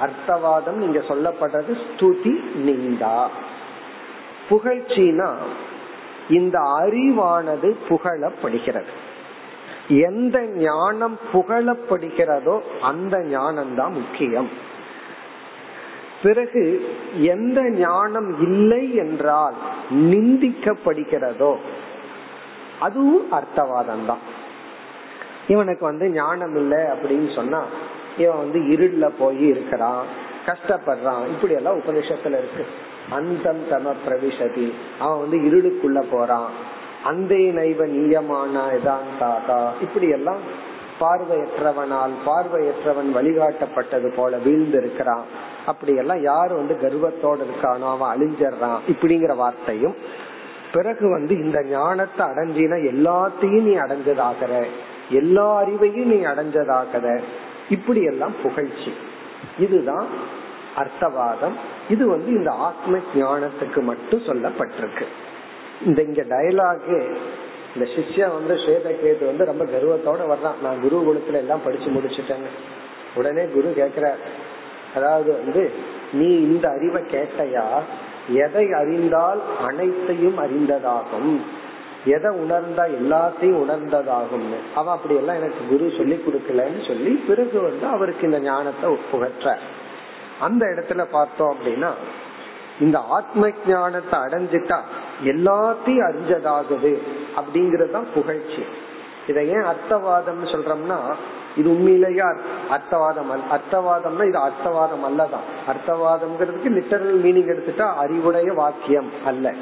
[0.00, 3.26] அர்த்தவாதம் நீங்க சொல்லப்படுறது ஸ்துதி நிந்தா.
[4.50, 5.30] புகழ்ச்சினா
[6.28, 8.92] இந்த அறிவானது புகழப்படுகிறது.
[9.88, 14.48] எந்த ஞானம் புகழப்படுகிறதோ அந்த ஞானம் தான் முக்கியம்.
[16.22, 16.62] பிறகு
[17.34, 19.56] எந்த ஞானம் இல்லை என்றால்
[19.90, 21.56] நிந்திக்கப்படுகிறதோ?
[22.80, 24.24] அதுவும் அர்த்தவாதம் தான்
[25.48, 27.60] இவனுக்கு வந்து ஞானம் இல்லை அப்படின்னு சொன்னா
[28.16, 30.04] இவன் வந்து இருள்ல போய் இருக்கிறான்
[30.46, 31.24] கஷ்டப்படுறான்.
[31.26, 32.64] இப்படி எல்லாம் உபநிஷத்துல இருக்கு.
[33.10, 36.48] அந்தம் தம பிரவிசதி அவன் வந்து இருளுக்குள்ள போறான்.
[37.04, 40.42] அந்தே நைவ நீயமான இதாந்தாதா இப்படி எல்லாம்
[41.00, 45.26] பார்வையற்றவனால் பார்வையற்றவன் வழிகாட்டப்பட்டது போல வீழ்ந்திருக்கிறான்.
[45.66, 49.96] அப்படியெல்லாம் அப்படி எல்லாம் யாரு வந்து கர்வத்தோட இருக்கானோ அவன் அழிஞ்சிடுறான் இப்படிங்கிற வார்த்தையும்
[50.72, 54.66] பிறகு வந்து இந்த ஞானத்தை அடைஞ்சினா எல்லாத்தையும் நீ அடைஞ்சதாகிற
[55.10, 57.20] எல்லா அறிவையும் நீ அடைஞ்சதாகிற
[57.70, 58.92] இப்படி எல்லாம் புகழ்ச்சி.
[59.58, 60.06] இதுதான்
[60.76, 61.56] அர்த்தவாதம்.
[61.90, 65.06] இது வந்து இந்த ஆத்ம ஞானத்துக்கு மட்டும் சொல்லப்பட்டிருக்கு.
[65.86, 67.16] இந்த இங்க டயலாகு
[67.74, 70.62] இந்த சிஷ்யா வந்து ஸ்வேத கேது வந்து ரொம்ப கர்வத்தோட வர்றான்.
[70.62, 72.52] நான் குரு குலத்துல எல்லாம் படிச்சு முடிச்சுட்டேன்னு.
[73.14, 74.10] உடனே குரு கேக்குற
[74.96, 75.72] அதாவது வந்து
[76.12, 77.64] நீ இந்த அறிவை கேட்டையா?
[78.28, 81.40] எதை அறிந்தால் அனைத்தையும் அறிந்ததாகும்.
[82.04, 88.26] எதை உணர்ந்தா எல்லாத்தையும் உணர்ந்ததாகும் அவன் அப்படி எல்லாம் எனக்கு குரு சொல்லி கொடுக்கலன்னு சொல்லி பிறகு வந்து அவருக்கு
[88.26, 89.58] இந்த ஞானத்தை புகற்ற.
[90.40, 91.90] அந்த இடத்துல பார்த்தோம் அப்படின்னா
[92.80, 94.78] இந்த ஆத்ம ஞானத்தை அடைஞ்சிட்டா
[95.24, 96.98] எல்லாத்தையும் அறிஞ்சதாகுது
[97.36, 98.64] அப்படிங்கறதுதான் புகழ்ச்சி.
[99.28, 100.98] இதை ஏன் அர்த்தவாதம்னு சொல்றோம்னா
[101.56, 102.20] இது உண்மையிலேயே
[102.70, 105.46] அர்த்தவாதம் அர்த்தவாதம்னா இது அர்த்தவாதம் அல்லதான்.
[105.66, 109.52] அர்த்தவாதம்ங்கிறதுக்கு லிட்டரல் மீனிங் எடுத்துட்டா அறிவுடைய வாக்கியம் அல்ல.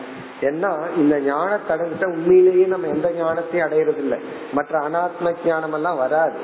[0.40, 4.18] ஏன்னா இந்த ஞானத்தை அடைஞ்சிட்டா உண்மையிலேயே நம்ம எந்த ஞானத்தையும் அடையிறது இல்லை
[4.52, 6.38] மற்ற அனாத்ம ஞானம் எல்லாம் வராது.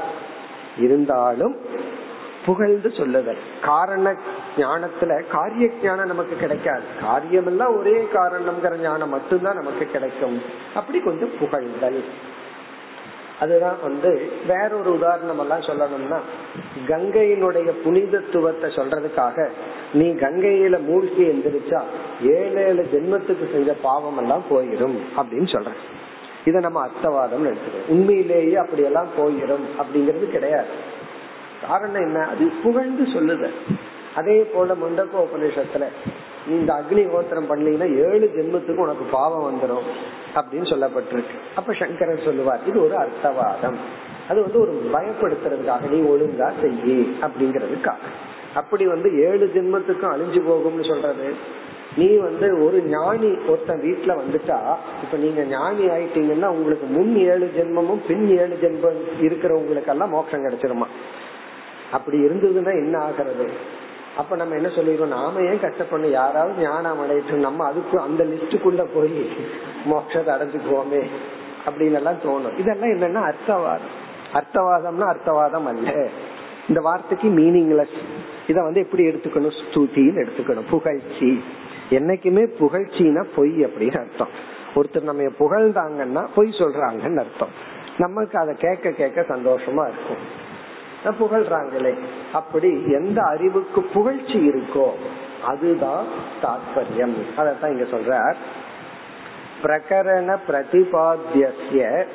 [0.79, 1.57] இருந்தாலும்
[2.47, 3.39] புகழ்ந்து சொல்லுதல்.
[3.63, 4.15] காரண
[4.57, 6.83] ஞானத்துல காரிய ஞானம் நமக்கு கிடைக்காது.
[7.01, 10.43] காரியம் எல்லாம் ஒரே காரணம்ங்கிற ஞானம் மட்டும்தான் நமக்கு கிடைக்கும்.
[10.75, 12.05] அப்படி கொஞ்சம் புகழ்தல்.
[13.41, 14.11] அதுதான் வந்து
[14.47, 16.19] வேறொரு உதாரணம் எல்லாம் சொல்லணும்னா
[16.89, 19.49] கங்கையினுடைய புனிதத்துவத்தை சொல்றதுக்காக
[19.93, 21.81] நீ கங்கையில மூழ்கி எந்திரிச்சா
[22.23, 25.73] ஏழு ஏழு ஜென்மத்துக்கு செஞ்ச பாவம் எல்லாம் போயிடும் அப்படின்னு சொல்ற
[26.45, 30.69] இத நம்ம அர்த்தவாதம் எடுத்துக்கணும் உண்மையிலேயே அப்படி எல்லாம் போயிடும் அப்படிங்கிறது கிடையாது.
[31.69, 32.27] காரணம் என்ன?
[32.27, 33.49] அது புகழ்ந்து சொல்லுத.
[34.15, 35.87] அதே போல முண்டக்கோ உபநிஷத்துல
[36.51, 39.87] இந்த அக்னி கோத்திரம் பண்ணீங்கன்னா ஏழு ஜென்மத்துக்கு உனக்கு பாவம் வந்துடும்
[40.35, 41.37] அப்படின்னு சொல்லப்பட்டிருக்கு.
[41.55, 43.79] அப்ப சங்கரன் சொல்லுவார் இது ஒரு அர்த்தவாதம்.
[44.29, 48.13] அது வந்து ஒரு பயப்படுத்துறதுக்காக நீ ஒழுங்கா செய்யி அப்படிங்கறதுக்காக
[48.55, 51.29] அப்படி வந்து ஏழு ஜென்மத்துக்கும் அழிஞ்சு போகும்னு சொல்றது.
[51.97, 54.59] நீ வந்து ஒரு ஞானி ஒருத்தன் வீட்டுல வந்துட்டா
[55.03, 60.89] இப்ப நீங்க ஞானி ஆயிட்டீங்கன்னா உங்களுக்கு முன் ஏழு ஜென்மமும் பின் ஏழு ஜென்மம் இருக்கிறவங்களுக்கு எல்லாம் மோட்சம் கிடைச்சிருமா?
[61.93, 63.47] அப்படி இருந்ததுன்னா என்ன ஆகிறது?
[64.17, 66.11] அப்ப நம்ம என்ன சொல்லிடுவோம் நாம ஏன் கஷ்டப்படணும்?
[66.11, 69.31] யாராவது ஞானம் அடையிட்டு நம்ம அதுக்கு அந்த லிஸ்டுக்குள்ள போய்
[69.91, 71.07] மோட்சத்தை அடைஞ்சுக்குவோமே
[71.67, 72.59] அப்படின்னு எல்லாம் தோணும்.
[72.59, 73.99] இதெல்லாம் என்னன்னா அர்த்தவாதம்.
[74.33, 76.09] அர்த்தவாதம்னா அர்த்தவாதம் அல்ல.
[76.69, 77.99] இந்த வார்த்தைக்கு மீனிங்லெஸ்
[78.47, 79.51] இத வந்து எப்படி எடுத்துக்கணும்?
[79.51, 80.69] ஸ்துதின்னு எடுத்துக்கணும்.
[80.71, 81.45] புகழ்ச்சி.
[81.91, 84.29] என்னைக்குமே புகழ்ச்சினா பொய் அப்படின்னு அர்த்தம்.
[84.75, 87.49] ஒருத்தர் நம்ம புகழ்ந்தாங்கன்னா பொய் சொல்றாங்கன்னு அர்த்தம்.
[87.99, 90.49] நமக்கு அதை கேட்க கேட்க சந்தோஷமா இருக்கும்.
[91.05, 91.95] புகழ்றாங்களே.
[92.33, 94.89] அப்படி எந்த அறிவுக்கு புகழ்ச்சி இருக்கோ
[95.47, 96.05] அதுதான்
[96.43, 98.35] தாற்பயம் அதான் இங்க சொல்ற
[99.63, 102.07] பிரகரண பிரதிபாத்திய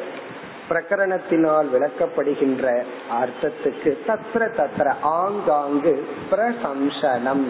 [0.69, 2.83] பிரகரணத்தினால் விளக்கப்படுகின்ற
[3.21, 7.45] அர்த்தத்துக்கு தத்திர தத்திர ஆங்காங்கு பிரசம்சனம்.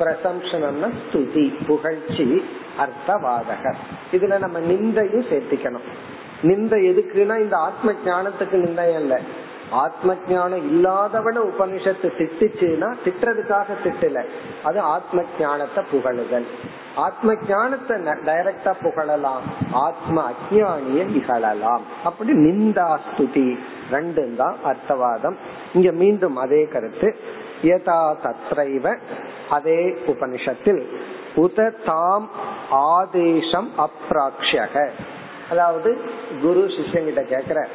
[0.00, 2.44] பிரசம்சனம்னா ஸ்துதி புகழ்ச்சி
[2.78, 3.80] அர்த்தவாதகர்
[4.12, 5.88] இதுல நம்ம நிந்தையும் சேர்த்திக்கணும்.
[6.42, 9.20] நிந்த எதுக்குன்னா இந்த ஆத்ம ஞானத்துக்கு நிந்தையும் இல்ல
[9.70, 14.24] ஆத்ம ஞானம் இல்லாதவன உபனிஷத்து திட்டுச்சுன்னா திட்டுறதுக்காக திட்டல.
[14.62, 16.44] அது ஆத்ம ஜானத்தை புகழுதல்
[16.94, 19.42] ஆத்ம ஞானத்தை டைரக்டா புகழலாம்.
[19.72, 23.58] ஆத்ம அஜானிய இகழலாம் அப்படி நிந்தா ஸ்துதி.
[23.90, 25.36] ரெண்டும் தான் அர்த்தவாதம்.
[25.74, 27.14] இங்க மீண்டும் அதே கருத்து.
[27.62, 28.96] யதா தத்ரைவ
[29.50, 30.82] அதே உபனிஷத்தில்
[31.36, 32.30] உத தாம்
[32.70, 34.90] ஆதேசம் அப்ராக்ஷக
[35.50, 35.98] அதாவது
[36.42, 37.68] குரு சிஷ்யங்கிட்ட கேக்குற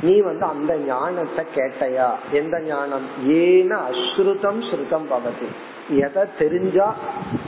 [0.00, 2.10] நீ வந்து அந்த ஞானத்தை கேட்டையா?
[2.32, 3.06] எந்த ஞானம்?
[3.26, 5.48] ஏன அஸ்ருதம் ஸ்ருதம் பவதி.
[5.88, 6.94] எதை தெரிஞ்சா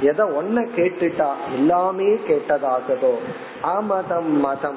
[0.01, 3.15] எதை ஒன்ன கேட்டுட்டா எல்லாமே கேட்டதாகுதோ.
[3.63, 4.77] அமதம் மதம்.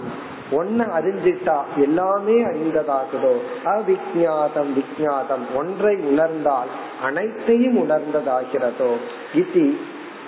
[0.52, 3.38] ஒன்ன அறிஞ்சிட்டா எல்லாமே அறிந்ததாகுதோ.
[3.66, 6.68] அவிஜாதம் விஜாதம் ஒன்றை உணர்ந்தால்
[7.04, 8.96] அனைத்தையும் உணர்ந்ததாகிறதோ.
[9.34, 9.78] இது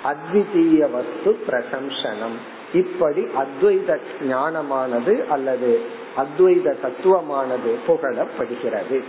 [0.03, 2.52] அத்விதீய வஸ்து பிரசம்சனம்.
[2.73, 5.81] இப்படி அத்வைத ஞானமானது அல்லது
[6.17, 9.03] அத்வைத தத்துவமானது புகழப்படுகிறது.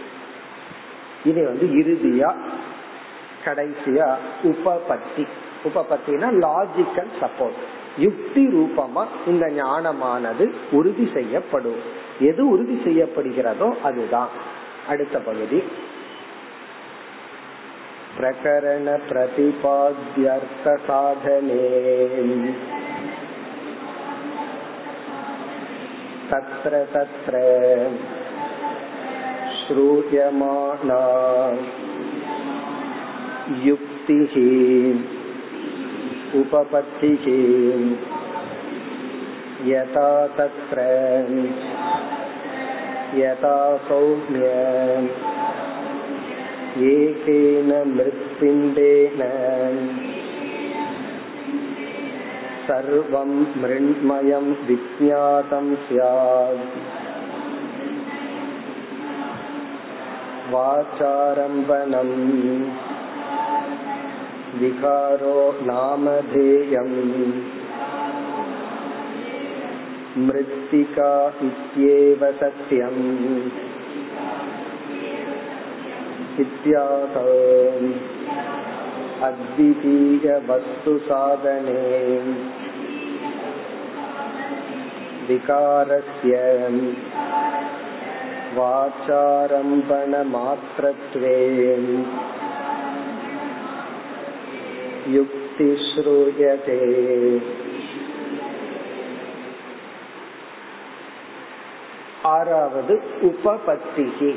[1.25, 2.35] இது வந்து இறுதியா
[3.45, 5.27] கடைசியா உபபத்தி.
[5.65, 7.61] உபபத்தினா லாஜிக்கல் சப்போர்ட்
[7.99, 11.81] யுக்தி ரூபமா இந்த ஞானமானது உறுதி செய்யப்படும்.
[12.21, 14.29] எது உறுதி செய்யப்படுகிறதோ அதுதான்.
[14.89, 15.63] அடுத்த பகுதி.
[18.19, 21.71] பிரகரண பிரதிபாத்தியர்த்த சாதனே
[26.32, 27.40] तत्र तत्र
[29.60, 31.02] श्रूयमाणा
[33.66, 34.36] युक्तिः
[36.40, 37.26] उपपत्तिः
[39.70, 40.86] यथा तत्र
[43.20, 43.58] यथा
[43.88, 44.50] सौम्य
[46.92, 49.22] एकेन मृत्पिण्डेन
[52.68, 53.32] सर्वं
[53.62, 56.66] मृण्मयं विज्ञातं स्यात्
[60.54, 62.16] वाचारम्भनम्
[64.62, 65.36] विकारो
[65.70, 66.96] नामधेयम्
[70.28, 71.12] मृत्तिका
[71.48, 73.04] इत्येव सत्यम्
[76.44, 77.16] इत्याह
[79.28, 81.84] अद्वितीय वस्तु साधने
[85.30, 86.36] विकारस्य
[90.00, 91.38] वाचारम्भणमात्रत्वे
[95.16, 96.80] युक्ति श्रूयते
[102.30, 102.96] ஆறாவது
[103.30, 104.32] உபபத்திகி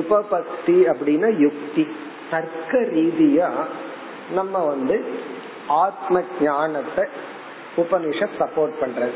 [0.00, 1.84] உபபத்தி அப்படின்னா யுக்தி
[2.30, 3.48] தர்க்க ரீதியா
[4.33, 5.03] நம்ம வந்து
[5.67, 7.05] ஆத்ம ஞானத்தை
[7.77, 9.11] உபனிஷத் சப்போர்ட் பண்றது.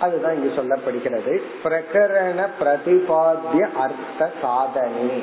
[0.00, 1.42] அதுதான் இங்கு சொல்லப்படுகிறது.
[1.64, 5.22] பிரகரண பிரதிபாத்திய அர்த்த சாதனை.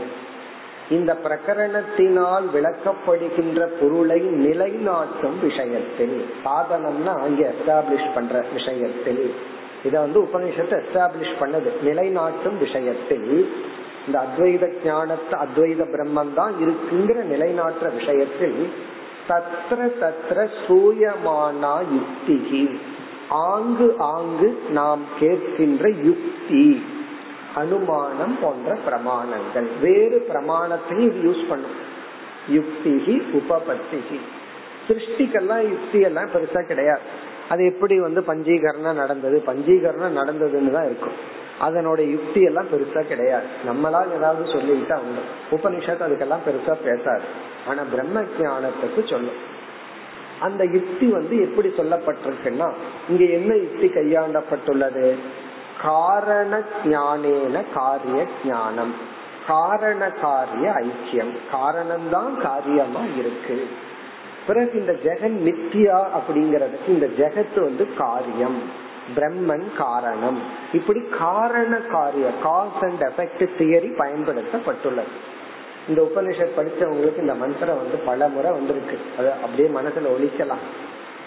[0.89, 6.33] இந்த பிரகரணத்தினால் விளக்கப்படுகின்ற பொருளை நிலைநாட்டும் விஷயத்தில்.
[6.45, 9.35] சாதனம்னா அங்கே எஸ்டாப்ளிஷ் பண்ற விஷயத்தில்.
[9.83, 11.71] இத வந்து உபநிஷத்தை எஸ்டாப்ளிஷ் பண்ணது.
[11.85, 13.53] நிலைநாட்டும் விஷயத்தில்.
[14.09, 18.69] இந்த அத்வைத ஞானத்தை அத்வைத பிரம்மம் தான் இருக்குங்கிற நிலைநாட்டுற விஷயத்தில்
[19.27, 22.79] தத்ர தத்ர சூயமானா யுக்திகி.
[23.29, 26.83] ஆங்கு ஆங்கு நாம் கேட்கின்ற யுக்தி
[27.55, 29.67] அனுமானம் போன்ற பிரமாணங்கள்.
[29.81, 31.77] வேறு பிரமாணத்தையும் இது யூஸ் பண்ணும்.
[32.51, 34.19] யுக்திகி உபபத்திகி.
[34.87, 37.01] சிருஷ்டிக்கெல்லாம் யுக்தி எல்லாம் பெருசா கிடையாது.
[37.49, 41.37] அது எப்படி வந்து பஞ்சீகரணம் நடந்தது பஞ்சீகரணம் நடந்ததுன்னு தான் இருக்கும்.
[41.61, 43.45] அதனோட யுக்தி எல்லாம் பெருசா கிடையாது.
[43.67, 45.21] நம்மளால் ஏதாவது சொல்லிக்கிட்டா உண்டு.
[45.51, 47.21] உபனிஷத் அதுக்கெல்லாம் பெருசா பேசாது.
[47.67, 49.57] ஆனா பிரம்ம ஜானத்துக்கு சொல்லும்.
[50.39, 52.73] அந்த யுக்தி வந்து எப்படி சொல்லப்பட்டிருக்குன்னா
[53.09, 55.15] இங்க என்ன யுக்தி கையாண்டப்பட்டுள்ளது?
[55.81, 58.93] காரண ஞானேன காரிய ஞானம்
[59.47, 61.31] காரண காரிய ஐக்கியம்.
[61.53, 63.67] காரணம்தான் காரியமா இருக்கு.
[64.47, 68.87] பிறகு இந்த ஜெகன் நித்யா அப்படிங்கறதுக்கு இந்த ஜெகத்து வந்து காரியம்.
[69.15, 70.41] பிரம்மன் காரணம்.
[70.73, 75.13] இப்படி காரண காரிய காஸ் அண்ட் எஃபெக்ட் தியரி பயன்படுத்தப்பட்டுள்ளது.
[75.87, 78.99] இந்த உபனிஷத் படிச்சவங்களுக்கு இந்த மந்திரம் வந்து பல முறை வந்திருக்கு.
[79.17, 80.65] அது அப்படியே மனசுல ஒழிக்கலாம்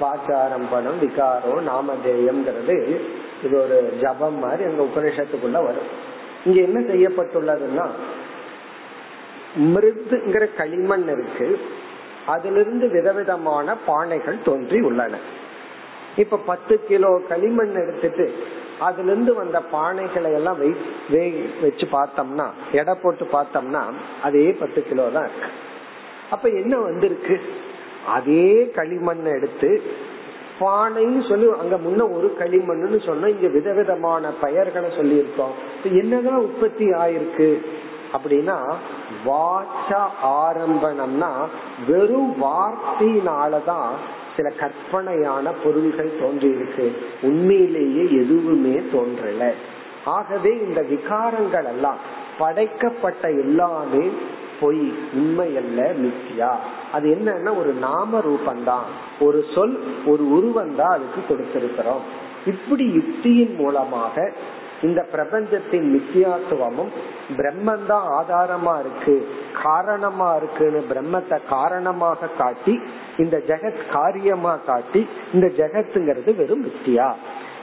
[0.01, 3.01] வாச்சாரம் பணம் விகாரோ நாமதேயம்ங்கிறது
[3.45, 6.11] இது ஒரு ஜபம் மாதிரி அந்த உபனிஷத்துக்குள்ள வரும்.
[6.45, 7.87] இங்க என்ன செய்யப்பட்டுள்ளதுன்னா
[9.59, 11.61] மிருதுங்கிற களிமண் இருக்கு.
[12.27, 15.17] அதிலிருந்து விதவிதமான பானைகள் தோன்றி உள்ளன.
[16.17, 18.33] இப்ப பத்து கிலோ களிமண் எடுத்துட்டு
[18.79, 20.59] அதுல இருந்து வந்த பானைகளை எல்லாம்
[21.63, 23.83] வச்சு பார்த்தோம்னா எடை போட்டு பார்த்தோம்னா
[24.23, 25.49] அதே பத்து கிலோ தான் இருக்கு.
[26.31, 27.41] அப்ப என்ன வந்திருக்கு?
[28.07, 29.83] அதே களிமண் எடுத்து
[30.61, 35.53] பானைன்னு சொல்லி அங்க முன்ன ஒரு களிமண்ணுன்னு சொன்னா இங்க விதவிதமான பெயர்களை சொல்லி இருக்கோம்
[35.85, 37.63] என்னதான் உற்பத்தி ஆயிருக்கு?
[38.13, 38.75] அப்படின்னா
[39.25, 39.91] வாச்ச
[40.23, 41.31] ஆரம்பணம்னா
[41.89, 43.93] வெறும் வார்த்தையினாலதான்
[44.37, 46.93] சில கற்பனையான பொருள்கள் தோன்றியிருக்கு.
[47.23, 49.51] உண்மையிலேயே எதுவுமே தோன்றல.
[50.05, 51.97] ஆகவே இந்த விகாரங்கள் எல்லாம்
[52.39, 54.09] படைக்கப்பட்ட எல்லாமே
[54.61, 56.57] பொய் உண்மை அல்ல மித்தியா.
[56.93, 58.87] அது என்னன்னா ஒரு நாம ரூபந்தான்
[59.21, 62.03] ஒரு சொல் ஒரு உருவம் தான் அதுக்கு கொடுத்திருக்கிறோம்.
[62.47, 64.33] இப்படி யுக்தியின் மூலமாக
[64.83, 66.93] இந்த பிரபஞ்சத்தின் நித்தியாத்துவமும்
[67.37, 69.29] பிரம்மன் தான் ஆதாரமா இருக்கு
[69.63, 72.81] காரணமா இருக்குன்னு பிரம்மத்தை காரணமாக காட்டி
[73.19, 77.13] இந்த ஜெகத் காரியமா காட்டி இந்த ஜெகத்துங்கிறது வெறும் மித்தியா.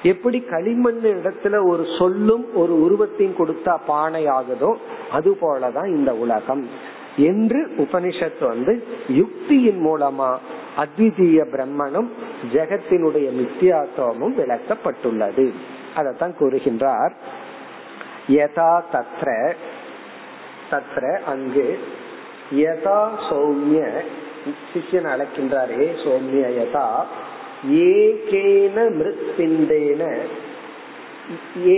[0.04, 4.76] எப்படி களிமண் இடத்துல ஒரு சொல்லும் ஒரு உருவத்தையும் கொடுத்தா பானை ஆகுதோ
[5.12, 6.70] அது போலதான் இந்த உலகம்.
[7.18, 10.38] என்று உபனிஷத்து வந்து யுக்தியின் மூலமா
[10.78, 12.10] அத்விதீய பிரம்மனும்
[12.54, 15.54] ஜெகத்தினுடைய மித்தியாத்துவமும் விளக்கப்பட்டுள்ளது.
[16.00, 17.14] அதைத்தான் கூறுகின்றார்.
[18.38, 19.30] யதா தத்ர
[20.72, 21.68] தத்ர அங்கு
[22.58, 23.80] யதா சௌமிய
[24.72, 26.88] சிஷ்யன் அழைக்கின்றார் ஏ சௌமிய யதா
[27.88, 30.04] ஏகேன மிருத்பிண்டேன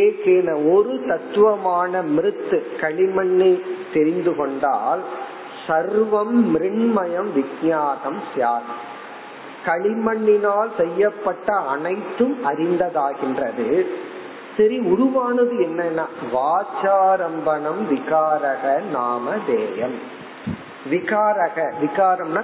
[0.01, 3.51] ஏகேன ஒரு தத்துவமான மிருத்து களிமண்ணை
[3.93, 5.01] தெரிந்து கொண்டால்
[5.65, 8.72] சர்வம் மிருண்மயம் விஜாதம் சியாத்
[9.65, 13.67] களிமண்ணினால் செய்யப்பட்ட அனைத்தும் அறிந்ததாகின்றது.
[14.62, 19.95] சரி உருவானது என்னன்னா வாச்சாரம்பணம் விகாரக நாம தேயம்.
[20.89, 22.43] விகாரக விகாரம்னா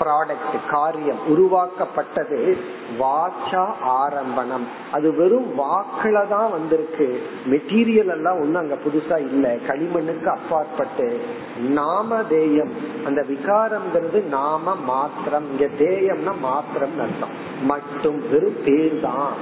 [0.00, 2.56] ப்ராடக்ட் காரியம் உருவாக்கப்பட்டது
[2.98, 4.68] வாச்சா ஆரம்பணம்.
[4.92, 7.22] அது வெறும் வாக்குல தான் வந்திருக்கு.
[7.50, 9.56] மெட்டீரியல் எல்லாம் ஒண்ணும் அங்க புதுசா இல்ல.
[9.68, 11.20] களிமண்ணுக்கு அப்பாற்பட்டு.
[11.68, 12.70] நாம தேயம்.
[13.06, 15.50] அந்த விகாரம்ங்கிறது நாம மாத்திரம்.
[15.50, 17.30] இங்க தேயம்னா மாத்திரம் அர்த்தம்.
[17.62, 19.32] மட்டும் வெறும் பேர் தான்.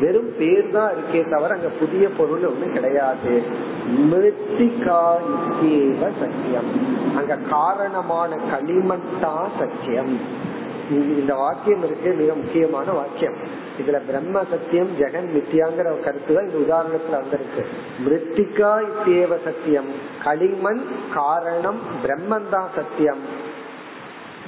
[0.00, 3.42] வெறும் பேர் தான் இருக்கே தவிர அங்க புதிய பொருள் ஒண்ணு கிடையாது.
[4.10, 5.02] மிருத்திகா
[6.20, 6.70] சத்தியம்.
[7.16, 10.20] அங்க காரணமான களிமண் தான் சத்தியம்.
[10.90, 13.38] இந்த வாக்கியம் இருக்கு மிக முக்கியமான வாக்கியம்.
[13.80, 17.62] இதுல பிரம்ம சத்தியம் ஜெகன் மித்தியாங்கிற கருத்து தான் இந்த உதாரணத்துல வந்திருக்கு.
[18.04, 18.70] மிருத்திகா
[19.04, 19.90] தேவ சத்தியம்.
[20.24, 20.82] களிமண்
[21.14, 23.44] காரணம் பிரம்மன் தான் சத்தியம்.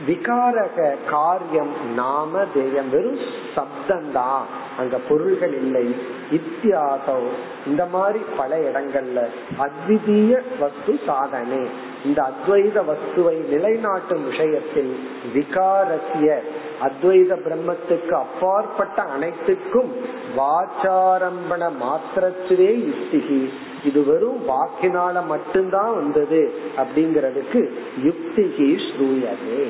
[0.07, 3.19] விகாரக காரியம் நாம தேயம் வெறும்
[3.55, 4.45] சப்தந்தான்
[4.79, 5.97] அங்க பொருள்கள் இல்லை.
[6.33, 7.29] இத்தியாசம்
[7.67, 9.27] இந்த மாதிரி பல இடங்கள்ல
[9.59, 11.87] அத்விதீய வஸ்து சாதனை.
[12.05, 14.97] இந்த அத்வைத வஸ்துவை நிலைநாட்டும் விஷயத்தில்
[15.35, 16.39] விகாரத்திய
[16.83, 19.93] அத்வைத பிரம்மத்துக்கு அப்பாற்பட்ட அனைத்துக்கும்
[20.37, 23.49] வாச்சாரம்பண மாத்திரத்திலே யுக்திகி.
[23.85, 27.71] இது வெறும் வாக்கினால மட்டும்தான் வந்தது அப்படிங்கறதுக்கு
[28.05, 29.69] யுக்திகி ஸ்ரூயதே.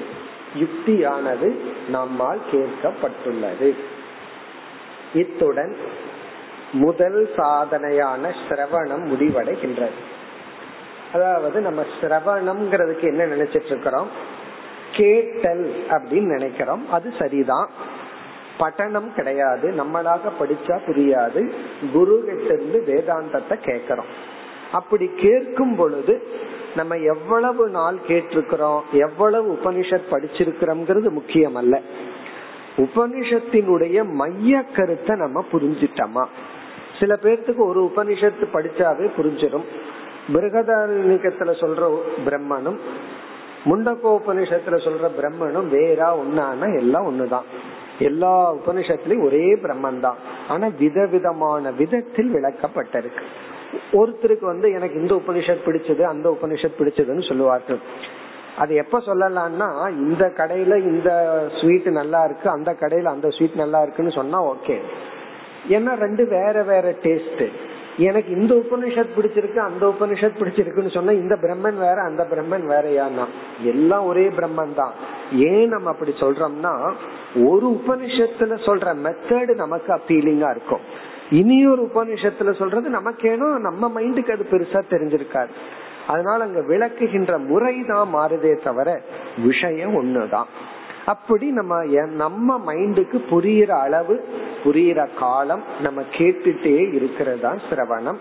[0.55, 1.57] யுக்தியானது
[1.89, 3.75] நம்மால் கேட்கப்பட்டுள்ளது.
[5.15, 5.77] இத்துடன்
[6.73, 10.17] முதல் சாதனையான சிரவணம் முடிவடைகின்றது.
[11.13, 14.09] அதாவது நம்ம சிரவணம்ங்கிறதுக்கு என்ன நினைச்சிட்டு இருக்கிறோம்
[14.93, 16.93] கேட்டல் அப்படின்னு நினைக்கிறோம்.
[16.93, 17.71] அது சரிதான்.
[18.59, 19.71] பட்டணம் கிடையாது.
[19.71, 21.53] நம்மளாக படிச்சா புரியாது.
[21.93, 24.37] குரு கிட்ட இருந்து வேதாந்தத்தை கேட்கிறோம்.
[24.73, 26.27] அப்படி கேட்கும் பொழுது
[26.77, 31.81] நம்ம எவ்வளவு நாள் கேட்டிருக்கிறோம் எவ்வளவு உபனிஷத் படிச்சிருக்கிறோம்ங்கிறது முக்கியம் அல்ல
[32.77, 36.25] உபனிஷத்தினுடைய மைய கருத்தை நம்ம புரிஞ்சிட்டோமா?
[36.99, 39.65] சில பேர்த்துக்கு ஒரு உபனிஷத்து படிச்சாவே புரிஞ்சிடும்.
[40.33, 42.79] பிருகதாரண்யத்துல சொல்ற பிரம்மனும்
[43.65, 47.43] முண்டகோபனிஷத்துல சொல்ற பிரம்மனும் வேறா ஒன்னான எல்லாம் ஒண்ணுதான்.
[47.99, 50.17] எல்லா உபனிஷத்துலயும் ஒரே பிரம்மன் தான்
[50.49, 53.23] ஆனா விதவிதமான விதத்தில் விளக்கப்பட்டிருக்கு.
[53.93, 57.81] ஒருத்தருக்கு வந்து எனக்கு இந்த உபனிஷத் பிடிச்சது அந்த உபனிஷத் பிடிச்சதுன்னு சொல்லுவார்கள்.
[58.57, 61.11] அது எப்ப சொல்லலாம்னா இந்த கடையில இந்த
[61.61, 64.77] ஸ்வீட் நல்லா இருக்கு அந்த கடையில அந்த ஸ்வீட் நல்லா இருக்குன்னு சொன்னா ஓகே
[65.69, 67.43] ஏன்னா ரெண்டு வேற வேற டேஸ்ட்
[67.97, 73.25] எனக்கு இந்த உபனிஷத் பிடிச்சிருக்கு அந்த உபனிஷத் பிடிச்சிருக்குன்னு சொன்னா இந்த பிரம்மன் வேற அந்த பிரம்மன் வேறையானா
[73.65, 74.93] எல்லாம் ஒரே பிரம்மன் தான்.
[75.33, 76.75] ஏன் நம்ம அப்படி சொல்றோம்னா
[77.47, 80.85] ஒரு உபனிஷத்துல சொல்ற மெத்தடு நமக்கு அப்பீலிங்கா இருக்கும்.
[81.31, 85.49] இனியொரு உபனிஷத்துல சொல்றது நமக்கேனோ நம்ம மைண்டுக்கு அது பெருசா தெரிஞ்சிருக்காது.
[86.07, 89.03] அதனால அங்க விளக்குகின்ற முறை தான் மாறுதே தவிர
[89.45, 90.47] விஷயம் ஒண்ணுதான்.
[91.05, 94.15] அப்படி நம்ம நம்ம மைண்டுக்கு புரியிற அளவு
[94.65, 98.19] புரியிற காலம் நம்ம கேட்டுட்டே இருக்கிறதா சிரவணம்.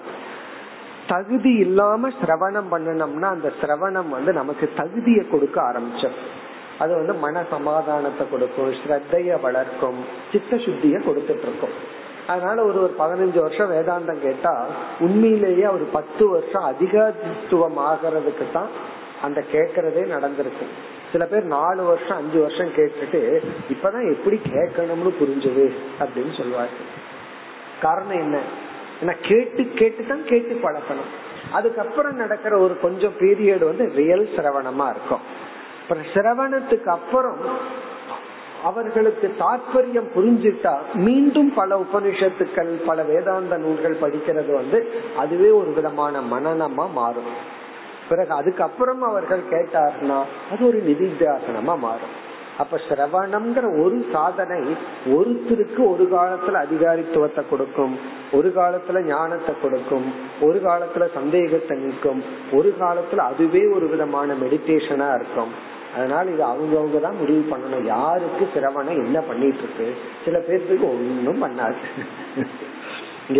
[1.08, 6.18] தகுதி இல்லாம சிரவணம் பண்ணணும்னா அந்த சிரவணம் வந்து நமக்கு தகுதியை கொடுக்க ஆரம்பிச்சோம்
[6.80, 10.00] அது வந்து மன சமாதானத்தை கொடுக்கும் ஸ்ரத்தைய வளர்க்கும்
[10.32, 11.76] சித்த சுத்திய கொடுத்துட்டு இருக்கும்.
[12.28, 14.66] அதனால ஒரு ஒரு பதினஞ்சு வருஷம் வேதாந்தம் கேட்டா
[15.00, 18.68] உண்மையிலேயே ஒரு பத்து வருஷம் அதிகத்துவம் ஆகிறதுக்கு தான்
[19.22, 26.34] அந்த கேக்குறதே நடந்திருக்கும் சில பேர் நாலு வருஷம் அஞ்சு வருஷம் கேட்டுட்டு இப்பதான் எப்படி கேட்கணும்னு புரிஞ்சது அப்படின்னு
[26.38, 26.70] சொல்லுவாரு
[27.82, 28.42] காரணம் என்ன?
[29.02, 31.12] ஏன்னா கேட்டு கேட்டு தான் கேட்டு பழக்கணும்
[31.52, 35.20] அதுக்கப்புறம் நடக்கிற ஒரு கொஞ்சம் பீரியட் வந்து ரியல் சிரவணமா இருக்கும்.
[36.14, 37.38] சிரவணத்துக்கு அப்புறம்
[38.64, 44.88] அவர்களுக்கு தாற்பயம் புரிஞ்சுட்டா மீண்டும் பல உபனிஷத்துக்கள் பல வேதாந்த நூல்கள் படிக்கிறது வந்து
[45.18, 47.56] அதுவே ஒரு விதமான மனநமா மாறும்.
[48.10, 52.26] பிறகு அதுக்கப்புறம் அவர்கள் கேட்டார்னா அது ஒரு நிதித்தியாசனமா மாறும்.
[52.58, 57.98] அப்ப சிரவணம்ங்கிற ஒரு சாதனை ஒருத்தருக்கு ஒரு காலத்துல அதிகாரித்துவத்தை கொடுக்கும்
[58.32, 65.76] ஒரு காலத்துல ஞானத்தை கொடுக்கும் ஒரு காலத்துல சந்தேகத்தை நிற்கும் ஒரு காலத்துல அதுவே ஒரு விதமான மெடிடேஷனா இருக்கும்.
[65.96, 67.86] அதனால இது அவங்கவுங்க தான் முடிவு பண்ணணும்.
[67.86, 69.88] யாருக்கு சிரவணம் என்ன பண்ணிட்டு இருக்கு?
[70.26, 71.84] சில பேர்த்துக்கு ஒன்னும் பண்ணாது.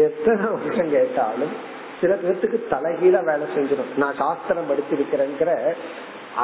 [0.06, 1.56] எத்தனை வருஷம் கேட்டாலும்
[2.02, 3.92] சில பேர்த்துக்கு தலைகீழ வேலை செஞ்சிடும்.
[3.98, 5.52] நான் சாஸ்திரம் படிச்சிருக்கிறேங்கிற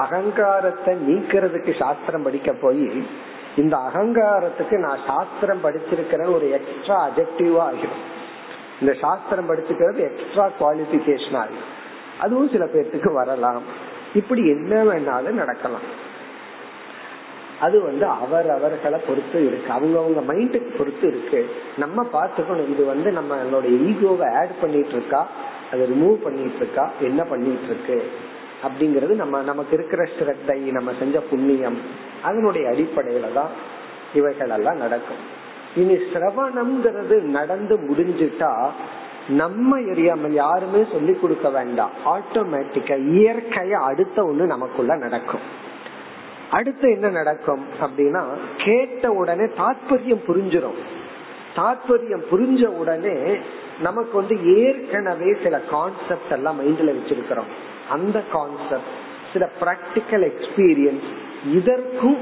[0.04, 2.88] அகங்காரத்தை நீக்கிறதுக்கு சாஸ்திரம் படிக்க போய்
[3.56, 8.04] இந்த அகங்காரத்துக்கு நான் சாஸ்திரம் படிச்சிருக்கிறேன்னு ஒரு எக்ஸ்ட்ரா அஜெக்டிவா ஆகிடும்.
[8.82, 11.68] இந்த சாஸ்திரம் படிச்சுக்கிறது எக்ஸ்ட்ரா குவாலிபிகேஷன் ஆகிடும்.
[12.20, 13.64] அதுவும் சில பேர்த்துக்கு வரலாம்.
[14.16, 15.88] இப்படி என்ன வேணாலும் நடக்கலாம்.
[17.60, 19.72] அது வந்து அவர் அவர்களை பொறுத்து இருக்கு.
[19.72, 21.56] அவங்க அவங்க மைண்டுக்கு பொறுத்து இருக்கு.
[21.78, 22.72] நம்ம பார்த்துக்கணும்.
[22.72, 25.28] இது வந்து நம்மளோட ஈகோவை ஆட் பண்ணிட்டு இருக்கா
[25.72, 28.12] அதை ரிமூவ் பண்ணிட்டு இருக்கா என்ன பண்ணிட்டு இருக்கு
[28.64, 31.78] அப்படிங்கறது நம்ம நமக்கு இருக்கிற ஸ்ரத்தை நம்ம செஞ்ச புண்ணியம்
[32.24, 33.50] அதனுடைய அடிப்படையில தான்
[34.14, 35.22] இவைகள் எல்லாம் நடக்கும்.
[35.76, 38.52] இனி சிரவணம்ங்கிறது நடந்து முடிஞ்சிட்டா
[39.28, 41.90] நம்ம எரியாமல் யாருமே சொல்லி கொடுக்க வேண்டாம்.
[42.06, 45.42] ஆட்டோமேட்டிக்கா இயற்கையா அடுத்த ஒண்ணு நமக்குள்ள நடக்கும்.
[46.50, 48.24] அடுத்து என்ன நடக்கும் அப்படின்னா
[48.58, 50.80] கேட்ட உடனே தாற்பயம் புரிஞ்சிடும்
[51.56, 53.38] தாற்பயம் புரிஞ்ச உடனே
[53.82, 57.52] நமக்கு வந்து ஏற்கனவே சில கான்செப்ட் எல்லாம் மைண்ட்ல வச்சிருக்கிறோம்.
[57.90, 58.92] அந்த கான்செப்ட்
[59.34, 61.08] சில பிராக்டிக்கல் எக்ஸ்பீரியன்ஸ்
[61.54, 62.18] இதற்கும்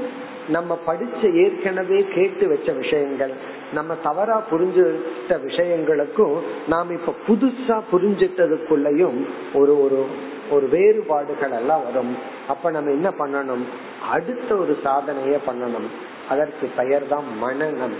[0.48, 3.32] நம்ம படிச்ச ஏற்கனவே கேட்டு வச்ச விஷயங்கள்
[3.72, 10.06] நம்ம தவறா புரிஞ்சுட்ட விஷயங்களுக்கும் நாம் இப்ப புதுசா புரிஞ்சிட்டதுக்குள்ளயும் ஒரு ஒரு
[10.50, 12.16] ஒரு வேறுபாடுகள் எல்லாம் வரும்.
[12.48, 13.64] அப்ப நம்ம என்ன பண்ணணும்?
[14.10, 15.86] அடுத்த ஒரு சாதனைய பண்ணணும்.
[16.28, 17.94] அதற்கு பெயர் தான் மனநம்.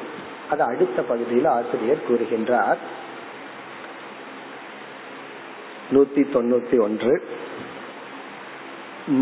[0.50, 2.76] அது அடுத்த பகுதியில் ஆசிரியர் கூறுகின்றார்.
[5.92, 7.22] நூத்தி தொண்ணூத்தி ஒன்று.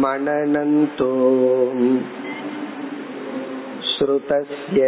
[0.03, 2.01] மனநந்தோம்.
[4.10, 4.82] श्रुतस्य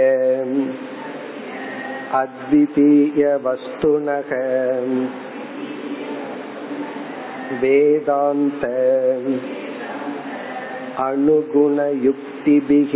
[2.19, 4.31] अद्वितीयवस्तुनः
[7.61, 8.63] वेदान्त
[11.07, 12.93] अनुगुणयुक्तिभिः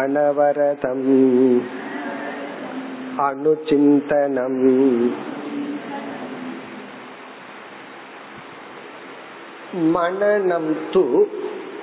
[0.00, 1.06] अनवरतम्
[3.28, 4.60] अनुचिन्तनम्
[9.94, 11.02] மனநம் து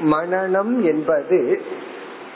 [0.01, 1.63] மனநம் என்பது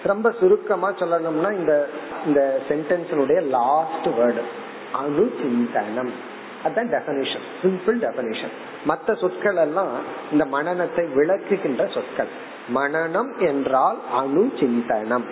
[0.02, 1.88] ரொம்ப சுருக்கமா சொல்லணும்னா இந்த
[2.26, 4.42] இந்த சென்டென்ஸினுடைய லாஸ்ட் வேர்டு
[4.92, 6.10] அணு சிந்தனம்.
[6.64, 8.54] அதுதான் டெபனிஷன் சிம்பிள் டெபனிஷன்
[8.84, 9.88] மற்ற சொற்கள் எல்லாம்
[10.32, 12.48] இந்த மனநத்தை விளக்குகின்ற சொற்கள்.
[12.74, 15.24] மனநம் என்றால் அணு சிந்தனம்.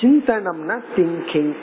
[0.00, 1.54] சிந்தனம்னா திங்கிங்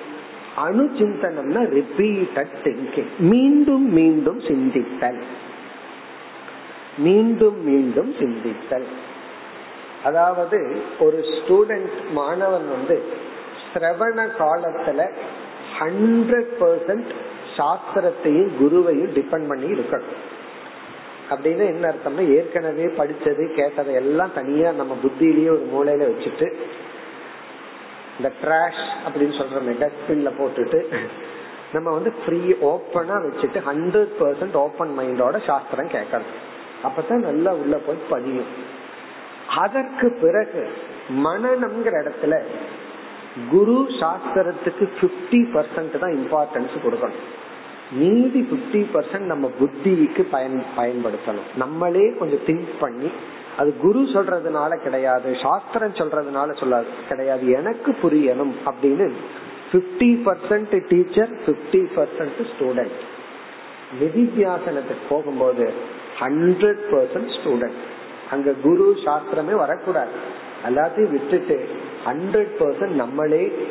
[0.55, 5.23] அணு சிந்தனம்னா ரிப்பீட்டட் திங்கிங் மீண்டும் மீண்டும் சிந்தித்தல்.
[6.97, 8.85] மீண்டும் மீண்டும் சிந்தித்தல்.
[10.03, 13.03] அதாவது ஒரு ஸ்டூடெண்ட் மாணவன் வந்து
[13.73, 15.11] சிரவண காலத்துல
[15.79, 17.11] ஹண்ட்ரட் பர்சன்ட்
[17.57, 20.21] சாஸ்திரத்தையும் குருவையும் டிபெண்ட் பண்ணி இருக்கணும்.
[21.29, 26.53] அப்படின்னு என்ன அர்த்தம்னா ஏற்கனவே படிச்சது கேட்டதை எல்லாம் தனியா நம்ம புத்தியிலேயே ஒரு மூலையில வச்சுட்டு
[28.17, 30.97] இந்த ட்ராஷ் அப்படின்னு சொல்றோமே டஸ்ட்பின்ல போட்டுட்டு
[31.73, 36.31] நம்ம வந்து ஃப்ரீ ஓப்பனா வச்சுட்டு ஹண்ட்ரட் பர்சன்ட் ஓப்பன் மைண்டோட சாஸ்திரம் கேட்கணும்
[36.83, 38.81] அப்பதான் நல்லா உள்ள போய் பதியும்.
[39.61, 40.63] அதற்கு பிறகு
[41.25, 42.35] மனநம்ங்கிற இடத்துல
[43.51, 47.21] குரு சாஸ்திரத்துக்கு பிப்டி பர்சன்ட் தான் இம்பார்ட்டன்ஸ் கொடுக்கணும்.
[47.99, 51.47] மீதி பிப்டி பர்சன்ட் நம்ம புத்திக்கு பயன் பயன்படுத்தணும்.
[51.63, 53.09] நம்மளே கொஞ்சம் திங்க் பண்ணி
[53.61, 59.07] அது குரு சொல்றதுனால கிடையாது சாஸ்திரம் சொல்றதுனால சொல்லாது கிடையாது எனக்கு புரியணும் அப்படின்னு
[59.73, 62.99] fifty percent teacher fifty percent student
[64.01, 65.65] நிதித்தியாசனத்துக்கு போகும்போது
[66.21, 67.81] ஹண்ட்ரட் பர்சன்ட் ஸ்டூடெண்ட்
[68.33, 70.11] அங்க குரு சாஸ்திரமே வரக்கூடாது.
[70.65, 71.69] எல்லாத்தையும் விட்டுட்டு
[72.05, 73.67] ஹண்ட்ரட் பர்சன்ட் நம்மளே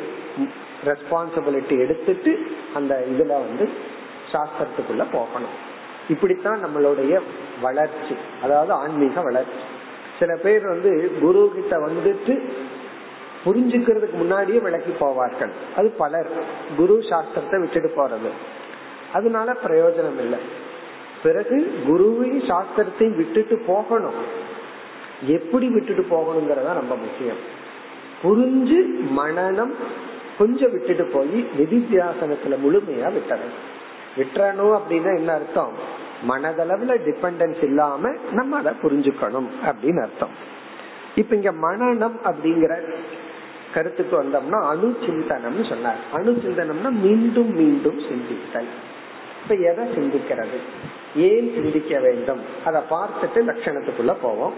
[0.85, 3.69] ரெஸ்பான்சிபிலிட்டி எடுத்துட்டு அந்த இதுல வந்து
[4.31, 5.55] சாஸ்திரத்துக்குள்ள போகணும்.
[6.09, 7.19] இப்படித்தான் நம்மளுடைய
[7.61, 8.15] வளர்ச்சி.
[8.43, 9.61] அதாவது ஆன்மீக வளர்ச்சி.
[10.19, 12.51] சில பேர் வந்து குரு கிட்ட வந்துட்டு
[13.45, 15.51] புரிஞ்சுக்கிறதுக்கு முன்னாடியே விளக்கி போவார்கள்.
[15.77, 16.29] அது பலர்.
[16.77, 18.29] குரு சாஸ்திரத்தை விட்டுட்டு போறது.
[19.13, 20.39] அதனால பிரயோஜனம் இல்லை.
[21.23, 24.41] பிறகு குருவையும் சாஸ்திரத்தையும் விட்டுட்டு போகணும்.
[25.21, 27.61] எப்படி விட்டுட்டு போகணுங்கிறதா ரொம்ப முக்கியம்.
[28.23, 28.79] புரிஞ்சு
[29.17, 29.73] மனநம்
[30.37, 33.55] கொஞ்சம் விட்டுட்டு போய் நிதித்தியாசனத்துல முழுமையா விட்டணும்.
[34.17, 35.71] விட்டுறணும் அப்படின்னா என்ன அர்த்தம்?
[36.29, 40.51] மனதளவுல டிபெண்டன்ஸ் இல்லாம நம்ம அதை புரிஞ்சுக்கணும் அப்படின்னு அர்த்தம்.
[41.15, 42.93] இப்ப இங்க மனநம் அப்படிங்கிற
[43.73, 45.95] கருத்துக்கு வந்தோம்னா அணு சிந்தனம்னு சொன்னார்.
[46.13, 48.67] அணு சிந்தனம்னா மீண்டும் மீண்டும் சிந்தித்தல்.
[49.43, 50.57] இப்ப எதை சிந்திக்கிறது?
[51.15, 52.39] ஏன் சிந்திக்க வேண்டும்?
[52.65, 54.53] அதை பார்த்துட்டு லட்சணத்துக்குள்ள போவோம்.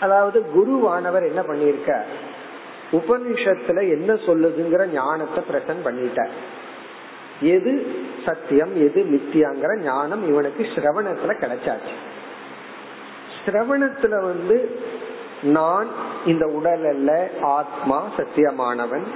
[0.00, 2.02] அதாவது குருவானவர் என்ன பண்ணிருக்க
[2.92, 6.30] உபனிஷத்துல என்ன சொல்லுதுங்கிற ஞானத்தை பிரசன்ட் பண்ணிட்டார்.
[7.40, 7.96] எது
[8.26, 11.94] சத்தியம் எது மித்தியாங்கிற ஞானம் இவனுக்கு சிரவணத்துல கிடைச்சாச்சு.
[13.44, 14.80] சிரவணத்துல வந்து
[15.42, 15.86] நான்
[16.26, 19.06] இந்த உடல் அல்ல ஆத்மா சத்தியமானவன்.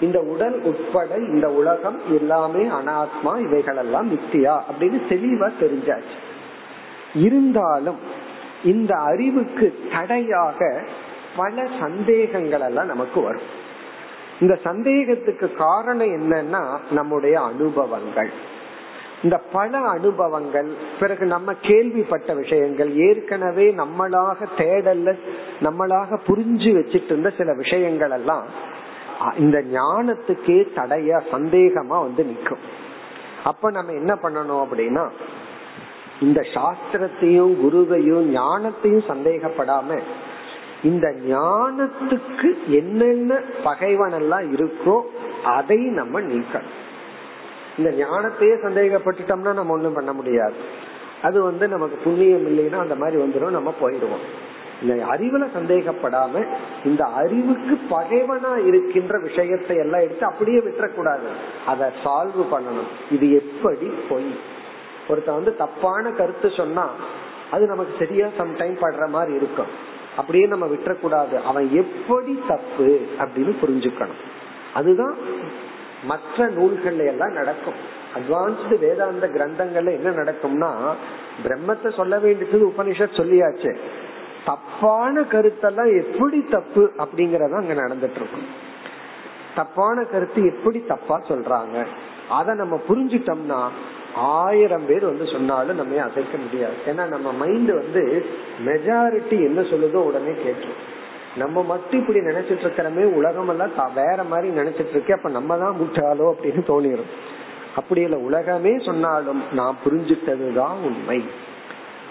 [0.00, 6.16] இந்த உடல் உட்பட இந்த உலகம் எல்லாமே அனாத்மா இவைகள் எல்லாம் மித்தியா அப்படின்னு தெளிவா தெரிஞ்சாச்சு.
[7.14, 7.98] இருந்தாலும்
[8.64, 10.84] இந்த அறிவுக்கு தடையாக
[11.36, 13.42] பல சந்தேகங்கள் எல்லாம் நமக்கு வரும்.
[14.40, 18.56] இந்த சந்தேகத்துக்கு காரணம் என்னன்னா நம்முடைய அனுபவங்கள்.
[19.22, 25.18] இந்த பல அனுபவங்கள் பிறகு நம்ம கேள்விப்பட்ட விஷயங்கள் ஏற்கனவே நம்மளாக தேடல்ல
[25.60, 28.44] நம்மளாக புரிஞ்சு வச்சிட்டு இருந்த சில விஷயங்கள் எல்லாம்
[29.36, 32.62] இந்த ஞானத்துக்கே தடைய சந்தேகமா வந்து நிக்கும்
[33.44, 35.10] அப்ப நம்ம என்ன பண்ணணும் அப்படின்னா
[36.20, 40.00] இந்த சாஸ்திரத்தையும் குருவையும் ஞானத்தையும் சந்தேகப்படாம
[40.82, 45.00] இந்த ஞானத்துக்கு என்னென்ன பகைவன் எல்லாம் இருக்கோ
[45.44, 46.76] அதை நம்ம நீக்கணும்.
[47.78, 50.54] இந்த ஞானத்தையே சந்தேகப்பட்டுட்டோம்னா நம்ம ஒண்ணும் பண்ண முடியாது.
[51.22, 54.24] அது வந்து நமக்கு புண்ணியம் இல்லைன்னா அந்த மாதிரி வந்துடும் நம்ம போயிடுவோம்.
[54.82, 56.46] இந்த அறிவுல சந்தேகப்படாம
[56.84, 61.28] இந்த அறிவுக்கு பகைவனா இருக்கின்ற விஷயத்தை எல்லாம் எடுத்து அப்படியே விட்டுறக்கூடாது.
[61.66, 62.90] அதை சால்வ் பண்ணணும்.
[63.10, 64.38] இது எப்படி பொய்?
[65.08, 66.88] ஒருத்த வந்து தப்பான கருத்து சொன்னா
[67.50, 69.70] அது நமக்கு சரியா சம்டைம் படுற மாதிரி இருக்கும்.
[70.16, 71.42] அப்படியே நம்ம விட்டுறக்கூடாது.
[71.42, 74.20] அவன் எப்படி தப்பு அப்படின்னு புரிஞ்சுக்கணும்.
[74.74, 75.16] அதுதான்
[76.04, 77.78] மற்ற நூல்கள்ல எல்லாம் நடக்கும்.
[78.14, 80.70] அட்வான்ஸ்டு வேதாந்த கிரந்தங்கள்ல என்ன நடக்கும்னா
[81.44, 83.76] பிரம்மத்தை சொல்ல வேண்டியது உபனிஷத் சொல்லியாச்சு.
[84.44, 88.46] தப்பான கருத்தெல்லாம் எப்படி தப்பு அப்படிங்கறத அங்க நடந்துட்டு இருக்கும்
[89.54, 91.86] தப்பான கருத்து எப்படி தப்பா சொல்றாங்க?
[92.28, 93.60] அத நம்ம புரிஞ்சிட்டோம்னா
[94.18, 96.74] ஆயிரம் பேர் வந்து சொன்னாலும் நம்ம அசைக்க முடியாது.
[96.86, 98.24] ஏன்னா நம்ம மைண்ட் வந்து
[98.66, 100.84] மெஜாரிட்டி என்ன சொல்லுதோ உடனே கேட்டுரும்
[101.36, 106.32] நம்ம மட்டும் இப்படி நினைச்சிட்டு இருக்கிறமே உலகம் எல்லாம் வேற மாதிரி நினைச்சிட்டு இருக்கே அப்ப நம்ம தான் முட்டாளோ
[106.32, 107.12] அப்படின்னு தோணிடும்
[107.76, 111.24] அப்படி இல்ல உலகமே சொன்னாலும் நான் புரிஞ்சுட்டதுதான் உண்மை.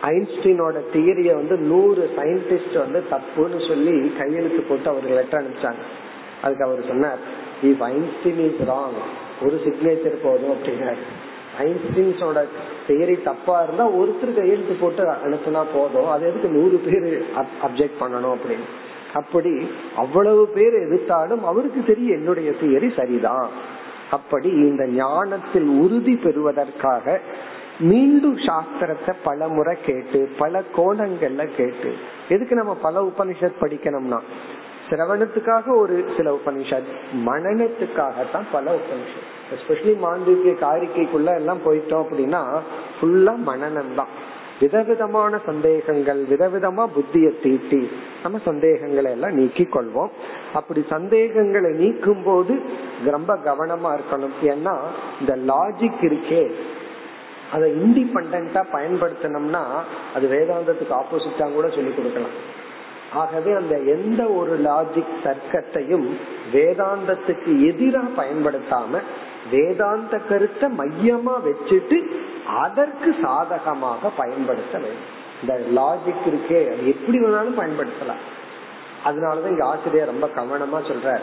[0.01, 5.83] ஐன்ஸ்டீனோட தியரிய வந்து நூறு சயின்டிஸ்ட் வந்து தப்புன்னு சொல்லி கையெழுத்து போட்டு அவருக்கு லெட்டர் அனுப்பிச்சாங்க.
[6.41, 7.17] அதுக்கு அவர் சொன்னார்
[7.63, 8.99] இஃப் ஐன்ஸ்டீன் இஸ் ராங்
[9.41, 11.03] ஒரு சிக்னேச்சர் போதும் அப்படின்னாரு.
[11.63, 12.43] ஐன்ஸ்டீன்ஸோட
[12.87, 16.09] தியரி தப்பா இருந்தா ஒருத்தர் கையெழுத்து போட்டு அனுப்புனா போதும்.
[16.09, 17.07] அது எதுக்கு நூறு பேர்
[17.65, 18.67] அப்செக்ட் பண்ணணும் அப்படின்னு.
[19.13, 19.51] அப்படி
[19.95, 23.49] அவ்வளவு பேர் எதிர்த்தாலும் அவருக்கு தெரியும் என்னுடைய தியரி சரிதான்.
[24.11, 27.21] அப்படி இந்த ஞானத்தில் உறுதி பெறுவதற்காக
[27.79, 31.89] மீண்டும் சாஸ்திரத்தை பல முறை கேட்டு பல கோணங்கள்ல கேட்டு
[32.29, 34.19] எதுக்கு நம்ம பல உபனிஷத் படிக்கணும்னா
[34.89, 36.91] சிரவணத்துக்காக ஒரு சில உபனிஷத்
[37.25, 42.41] மனநத்துக்காகத்தான் பல உபனிஷத் எஸ்பெஷலி மாண்டிய காரிக்கைக்குள்ள எல்லாம் போயிட்டோம் அப்படின்னா
[42.97, 44.25] ஃபுல்லா மனநம் தான்
[44.59, 47.89] விதவிதமான சந்தேகங்கள் விதவிதமா புத்திய தீட்டி
[48.23, 50.09] நம்ம சந்தேகங்களை எல்லாம் நீக்கி கொள்வோம்.
[50.53, 52.59] அப்படி சந்தேகங்களை நீக்கும் போது
[53.05, 54.35] ரொம்ப கவனமா இருக்கணும்.
[54.41, 54.75] ஏன்னா
[55.19, 56.51] இந்த லாஜிக் இருக்கே.
[57.51, 59.63] அதை இண்டிபெண்டா பயன்படுத்தணும்னா
[60.15, 62.65] அது வேதாந்தத்துக்கு ஆப்போசிட்டா கூட சொல்லி கொடுக்கலாம்.
[63.13, 66.07] ஆகவே அந்த எந்த ஒரு லாஜிக் தர்க்கத்தையும்
[66.53, 69.01] வேதாந்தத்துக்கு எதிராக பயன்படுத்தாம
[69.51, 72.07] வேதாந்த கருத்தை மையமா வச்சுட்டு
[72.45, 75.25] அதற்கு சாதகமாக பயன்படுத்த வேண்டும்.
[75.41, 78.23] இந்த லாஜிக் இருக்கே அது எப்படி வேணாலும் பயன்படுத்தலாம்.
[79.05, 81.19] அதனாலதான் இங்க ஆசிரியர் ரொம்ப கவனமா சொல்ற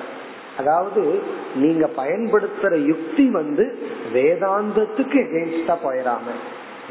[0.58, 1.22] அதாவது
[1.54, 3.78] நீங்க பயன்படுத்துற யுக்தி வந்து
[4.12, 6.22] வேதாந்தத்துக்கு எகென்ஸ்டா போயிடாம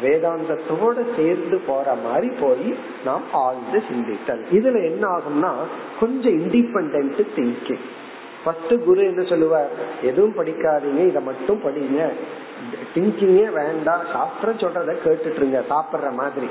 [0.01, 2.75] வேதாந்தத்தோட சேர்ந்து போற மாதிரி போய்
[3.05, 4.43] நாம் ஆழ்ந்து சிந்தித்தல்.
[4.51, 5.51] இதுல என்ன ஆகும்னா
[5.99, 7.79] கொஞ்சம் இண்டிபெண்ட் திங்கிங்
[8.43, 9.69] ஃபர்ஸ்ட் குரு என்ன சொல்லுவார்?
[10.01, 12.09] எதுவும் படிக்காதீங்க இதை மட்டும் படிங்க.
[12.95, 16.47] திங்கிங்கே வேண்டாம் சாஸ்திரம் சொல்றத கேட்டுட்டு இருங்க சாப்பிடுற மாதிரி.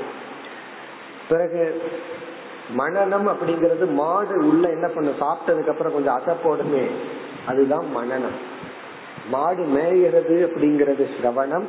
[1.29, 1.81] பிறகு
[2.77, 6.85] மனநம் அப்படிங்கிறது மாடு உள்ள என்ன பண்ண சாப்பிட்டதுக்கு அப்புறம் கொஞ்சம் அசப்போடுமே
[7.45, 8.39] அதுதான் மனநம்.
[9.29, 11.63] மாடு மேய்கிறது அப்படிங்கிறது சிரவணம்.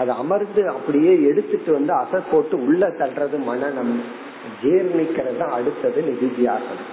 [0.00, 3.94] அது அமர்ந்து அப்படியே எடுத்துட்டு வந்து அசை போட்டு உள்ள தள்ளுறது மனநம்.
[4.62, 6.90] ஜீர்ணிக்கிறது அடுத்தது நிதித்தியாசனம்.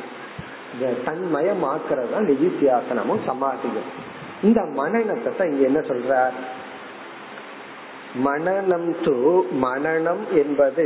[1.06, 3.90] தன்மயமாக்குறது தான் நிதித்தியாசனமும் சமாதியும்.
[4.44, 6.12] இந்த மனநத்தை தான் இங்க என்ன சொல்ற
[8.26, 9.16] மனநம் டு
[9.62, 10.86] மனநம் என்பது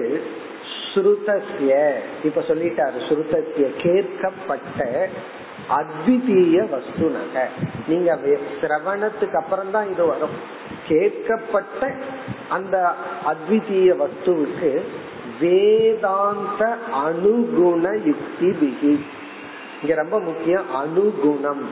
[0.94, 1.72] ஸ்ருதஸ்ய
[2.24, 4.80] இப்ப சொல்லிட்டாரு ஸ்ருதஸ்ய கேட்கப்பட்ட
[5.78, 7.48] அத்விதீய வஸ்து நக
[7.88, 8.20] நீங்க
[8.62, 10.36] சிரவணத்துக்கு அப்புறம் தான் இது வரும்.
[10.88, 11.92] கேட்கப்பட்ட
[12.50, 12.76] அந்த
[13.26, 14.82] அத்விதீய வஸ்துவுக்கு
[15.40, 18.94] வேதாந்த அனுகுண யுக்தி பிகி
[19.82, 21.64] இங்க ரொம்ப முக்கியம் அனுகுணம்.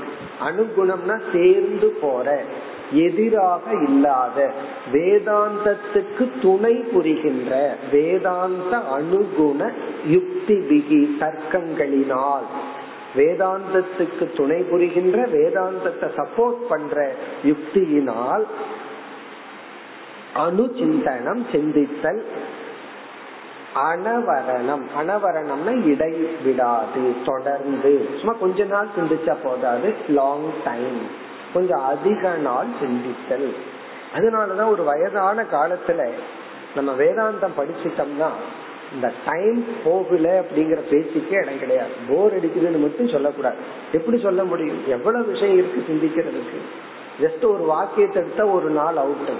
[0.48, 2.44] அனுகுணம்னா சேர்ந்து போற
[2.92, 4.38] எதிராக இல்லாத
[4.94, 9.72] வேதாந்தத்துக்கு துணை புரிகின்ற வேதாந்த அனுகுண
[10.08, 12.48] யுக்தி பிகி தர்க்கங்களினால்.
[13.16, 17.12] வேதாந்தத்துக்கு துணை புரிகின்ற வேதாந்தத்தை சப்போர்ட் பண்ற
[17.44, 18.46] யுக்தியினால்
[20.36, 22.22] அணுச்சிந்தனம் சிந்தித்தல்
[23.76, 24.84] அனவரணம்.
[25.00, 26.14] அனவரணம்னா இடை
[26.46, 28.10] விடாது தொடர்ந்து.
[28.16, 31.02] சும்மா கொஞ்ச நாள் சிந்திச்சா போதாது லாங் டைம்
[31.54, 33.56] கொஞ்சம் அதிக நாள் சிந்தித்தல்.
[34.16, 36.10] அதனாலதான் ஒரு வயதான காலத்துல
[36.76, 38.30] நம்ம வேதாந்தம் படிச்சுட்டோம்னா
[38.94, 41.90] இந்த டைம் போகல அப்படிங்கிற பேச்சுக்கே இடம் கிடையாது.
[42.10, 43.56] போர் அடிக்குதுன்னு மட்டும் சொல்லக்கூடாது.
[43.92, 44.80] எப்படி சொல்ல முடியும்?
[44.88, 46.60] எவ்வளவு விஷயம் இருக்கு சிந்திக்கிறதுக்கு?
[47.22, 49.32] ஜஸ்ட் ஒரு வாக்கியத்தை எடுத்தா ஒரு நாள் அவுட்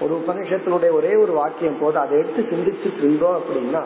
[0.00, 3.82] ஒரு உபநிஷத்தினுடைய ஒரே ஒரு வாக்கியம் போது அதை எடுத்து சிந்திச்சுட்டு இருந்தோம் அப்படின்னா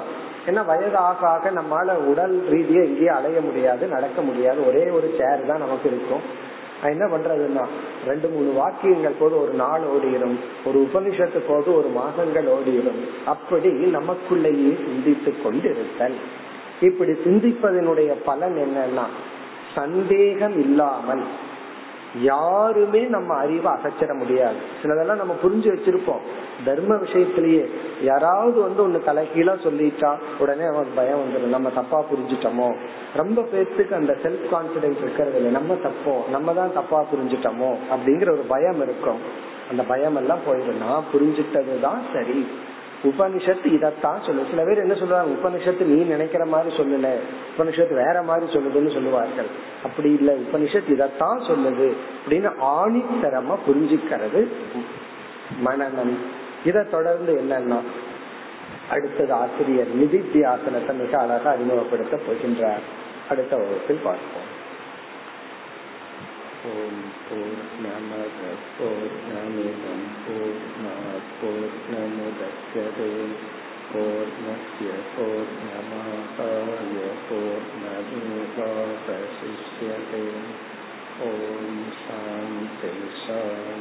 [0.47, 4.67] ஏன்னா வயது ஆக ஆக நம்மளால உடல் ரீதியா எங்கேயும் அலைய முடியாது நடக்க முடியாது.
[4.67, 6.25] ஒரே ஒரு சேர் தான் நமக்கு இருக்கும்.
[6.91, 7.65] என்ன பண்றதுன்னா
[8.07, 14.75] ரெண்டு மூணு வாக்கியங்கள் போது ஒரு நாள் ஓடிடும் ஒரு உபனிஷத்து போது ஒரு மாதங்கள் ஓடிடும் அப்படி நமக்குள்ளேயே
[14.85, 16.15] சிந்தித்து கொண்டிருத்தல்.
[16.81, 19.03] இப்படி சிந்திப்பதனுடைய பலன் என்னன்னா
[19.75, 21.23] சந்தேகம் இல்லாமல்
[22.21, 24.57] யாருமே நம்ம அறிவை அசைச்சிட முடியாது.
[24.83, 26.21] சிலதெல்லாம் நம்ம புரிஞ்சு வச்சிருப்போம்.
[26.65, 27.71] தர்ம விஷயத்திலேயே
[28.03, 32.77] யாராவது வந்து ஒன்னு தலைகீழா சொல்லிட்டா உடனே அவன் பயம் வந்துடும் நம்ம தப்பா புரிஞ்சுட்டோமோ?
[33.15, 35.51] ரொம்ப பேர்த்துக்கு அந்த செல்ஃப் கான்பிடன்ஸ் இருக்கிறது இல்லை.
[35.51, 37.77] நம்ம தப்போ நம்ம தான் தப்பா புரிஞ்சுட்டோமோ?
[37.91, 39.19] அப்படிங்கிற ஒரு பயம் இருக்கும்.
[39.71, 42.49] அந்த பயம் எல்லாம் போயிடும் நான் புரிஞ்சுட்டதுதான் சரி.
[43.03, 47.15] உபனிஷத்து இதத்தான் சொல்லு சில பேர் என்ன சொல்லுவாங்க உபனிஷத்து நீ நினைக்கிற மாதிரி சொல்லல.
[47.59, 49.47] உபனிஷத்து வேற மாதிரி சொல்லுதுன்னு சொல்லுவார்கள்.
[49.83, 50.33] அப்படி இல்ல.
[50.33, 51.93] உபனிஷத் இதத்தான் சொல்லுது
[52.29, 54.47] அப்படின்னு ஆணித்தரமா புரிஞ்சுக்கிறது
[55.67, 56.17] மனநம்.
[56.65, 57.81] இதை தொடர்ந்து என்னன்னா
[58.91, 62.83] அடுத்தது ஆசிரியர் நிதித்தியாசனத்தை மிக அழகா அறிமுகப்படுத்த போகின்றார்.
[63.29, 64.52] அடுத்த வகுப்பில் பார்ப்போம்.
[66.63, 68.41] ஓம் பூர்ணமத
[68.75, 73.09] பூர்ணமிதம் பூர்ணாத் பூர்ணமுதச்சதே
[73.89, 80.23] பூர்ணஸ்ய பூர்ணமாதாய பூர்ணமேவாவசிஷ்யதே
[81.27, 82.93] ஓம் சாந்தி சாந்தி
[83.25, 83.72] சாந்தி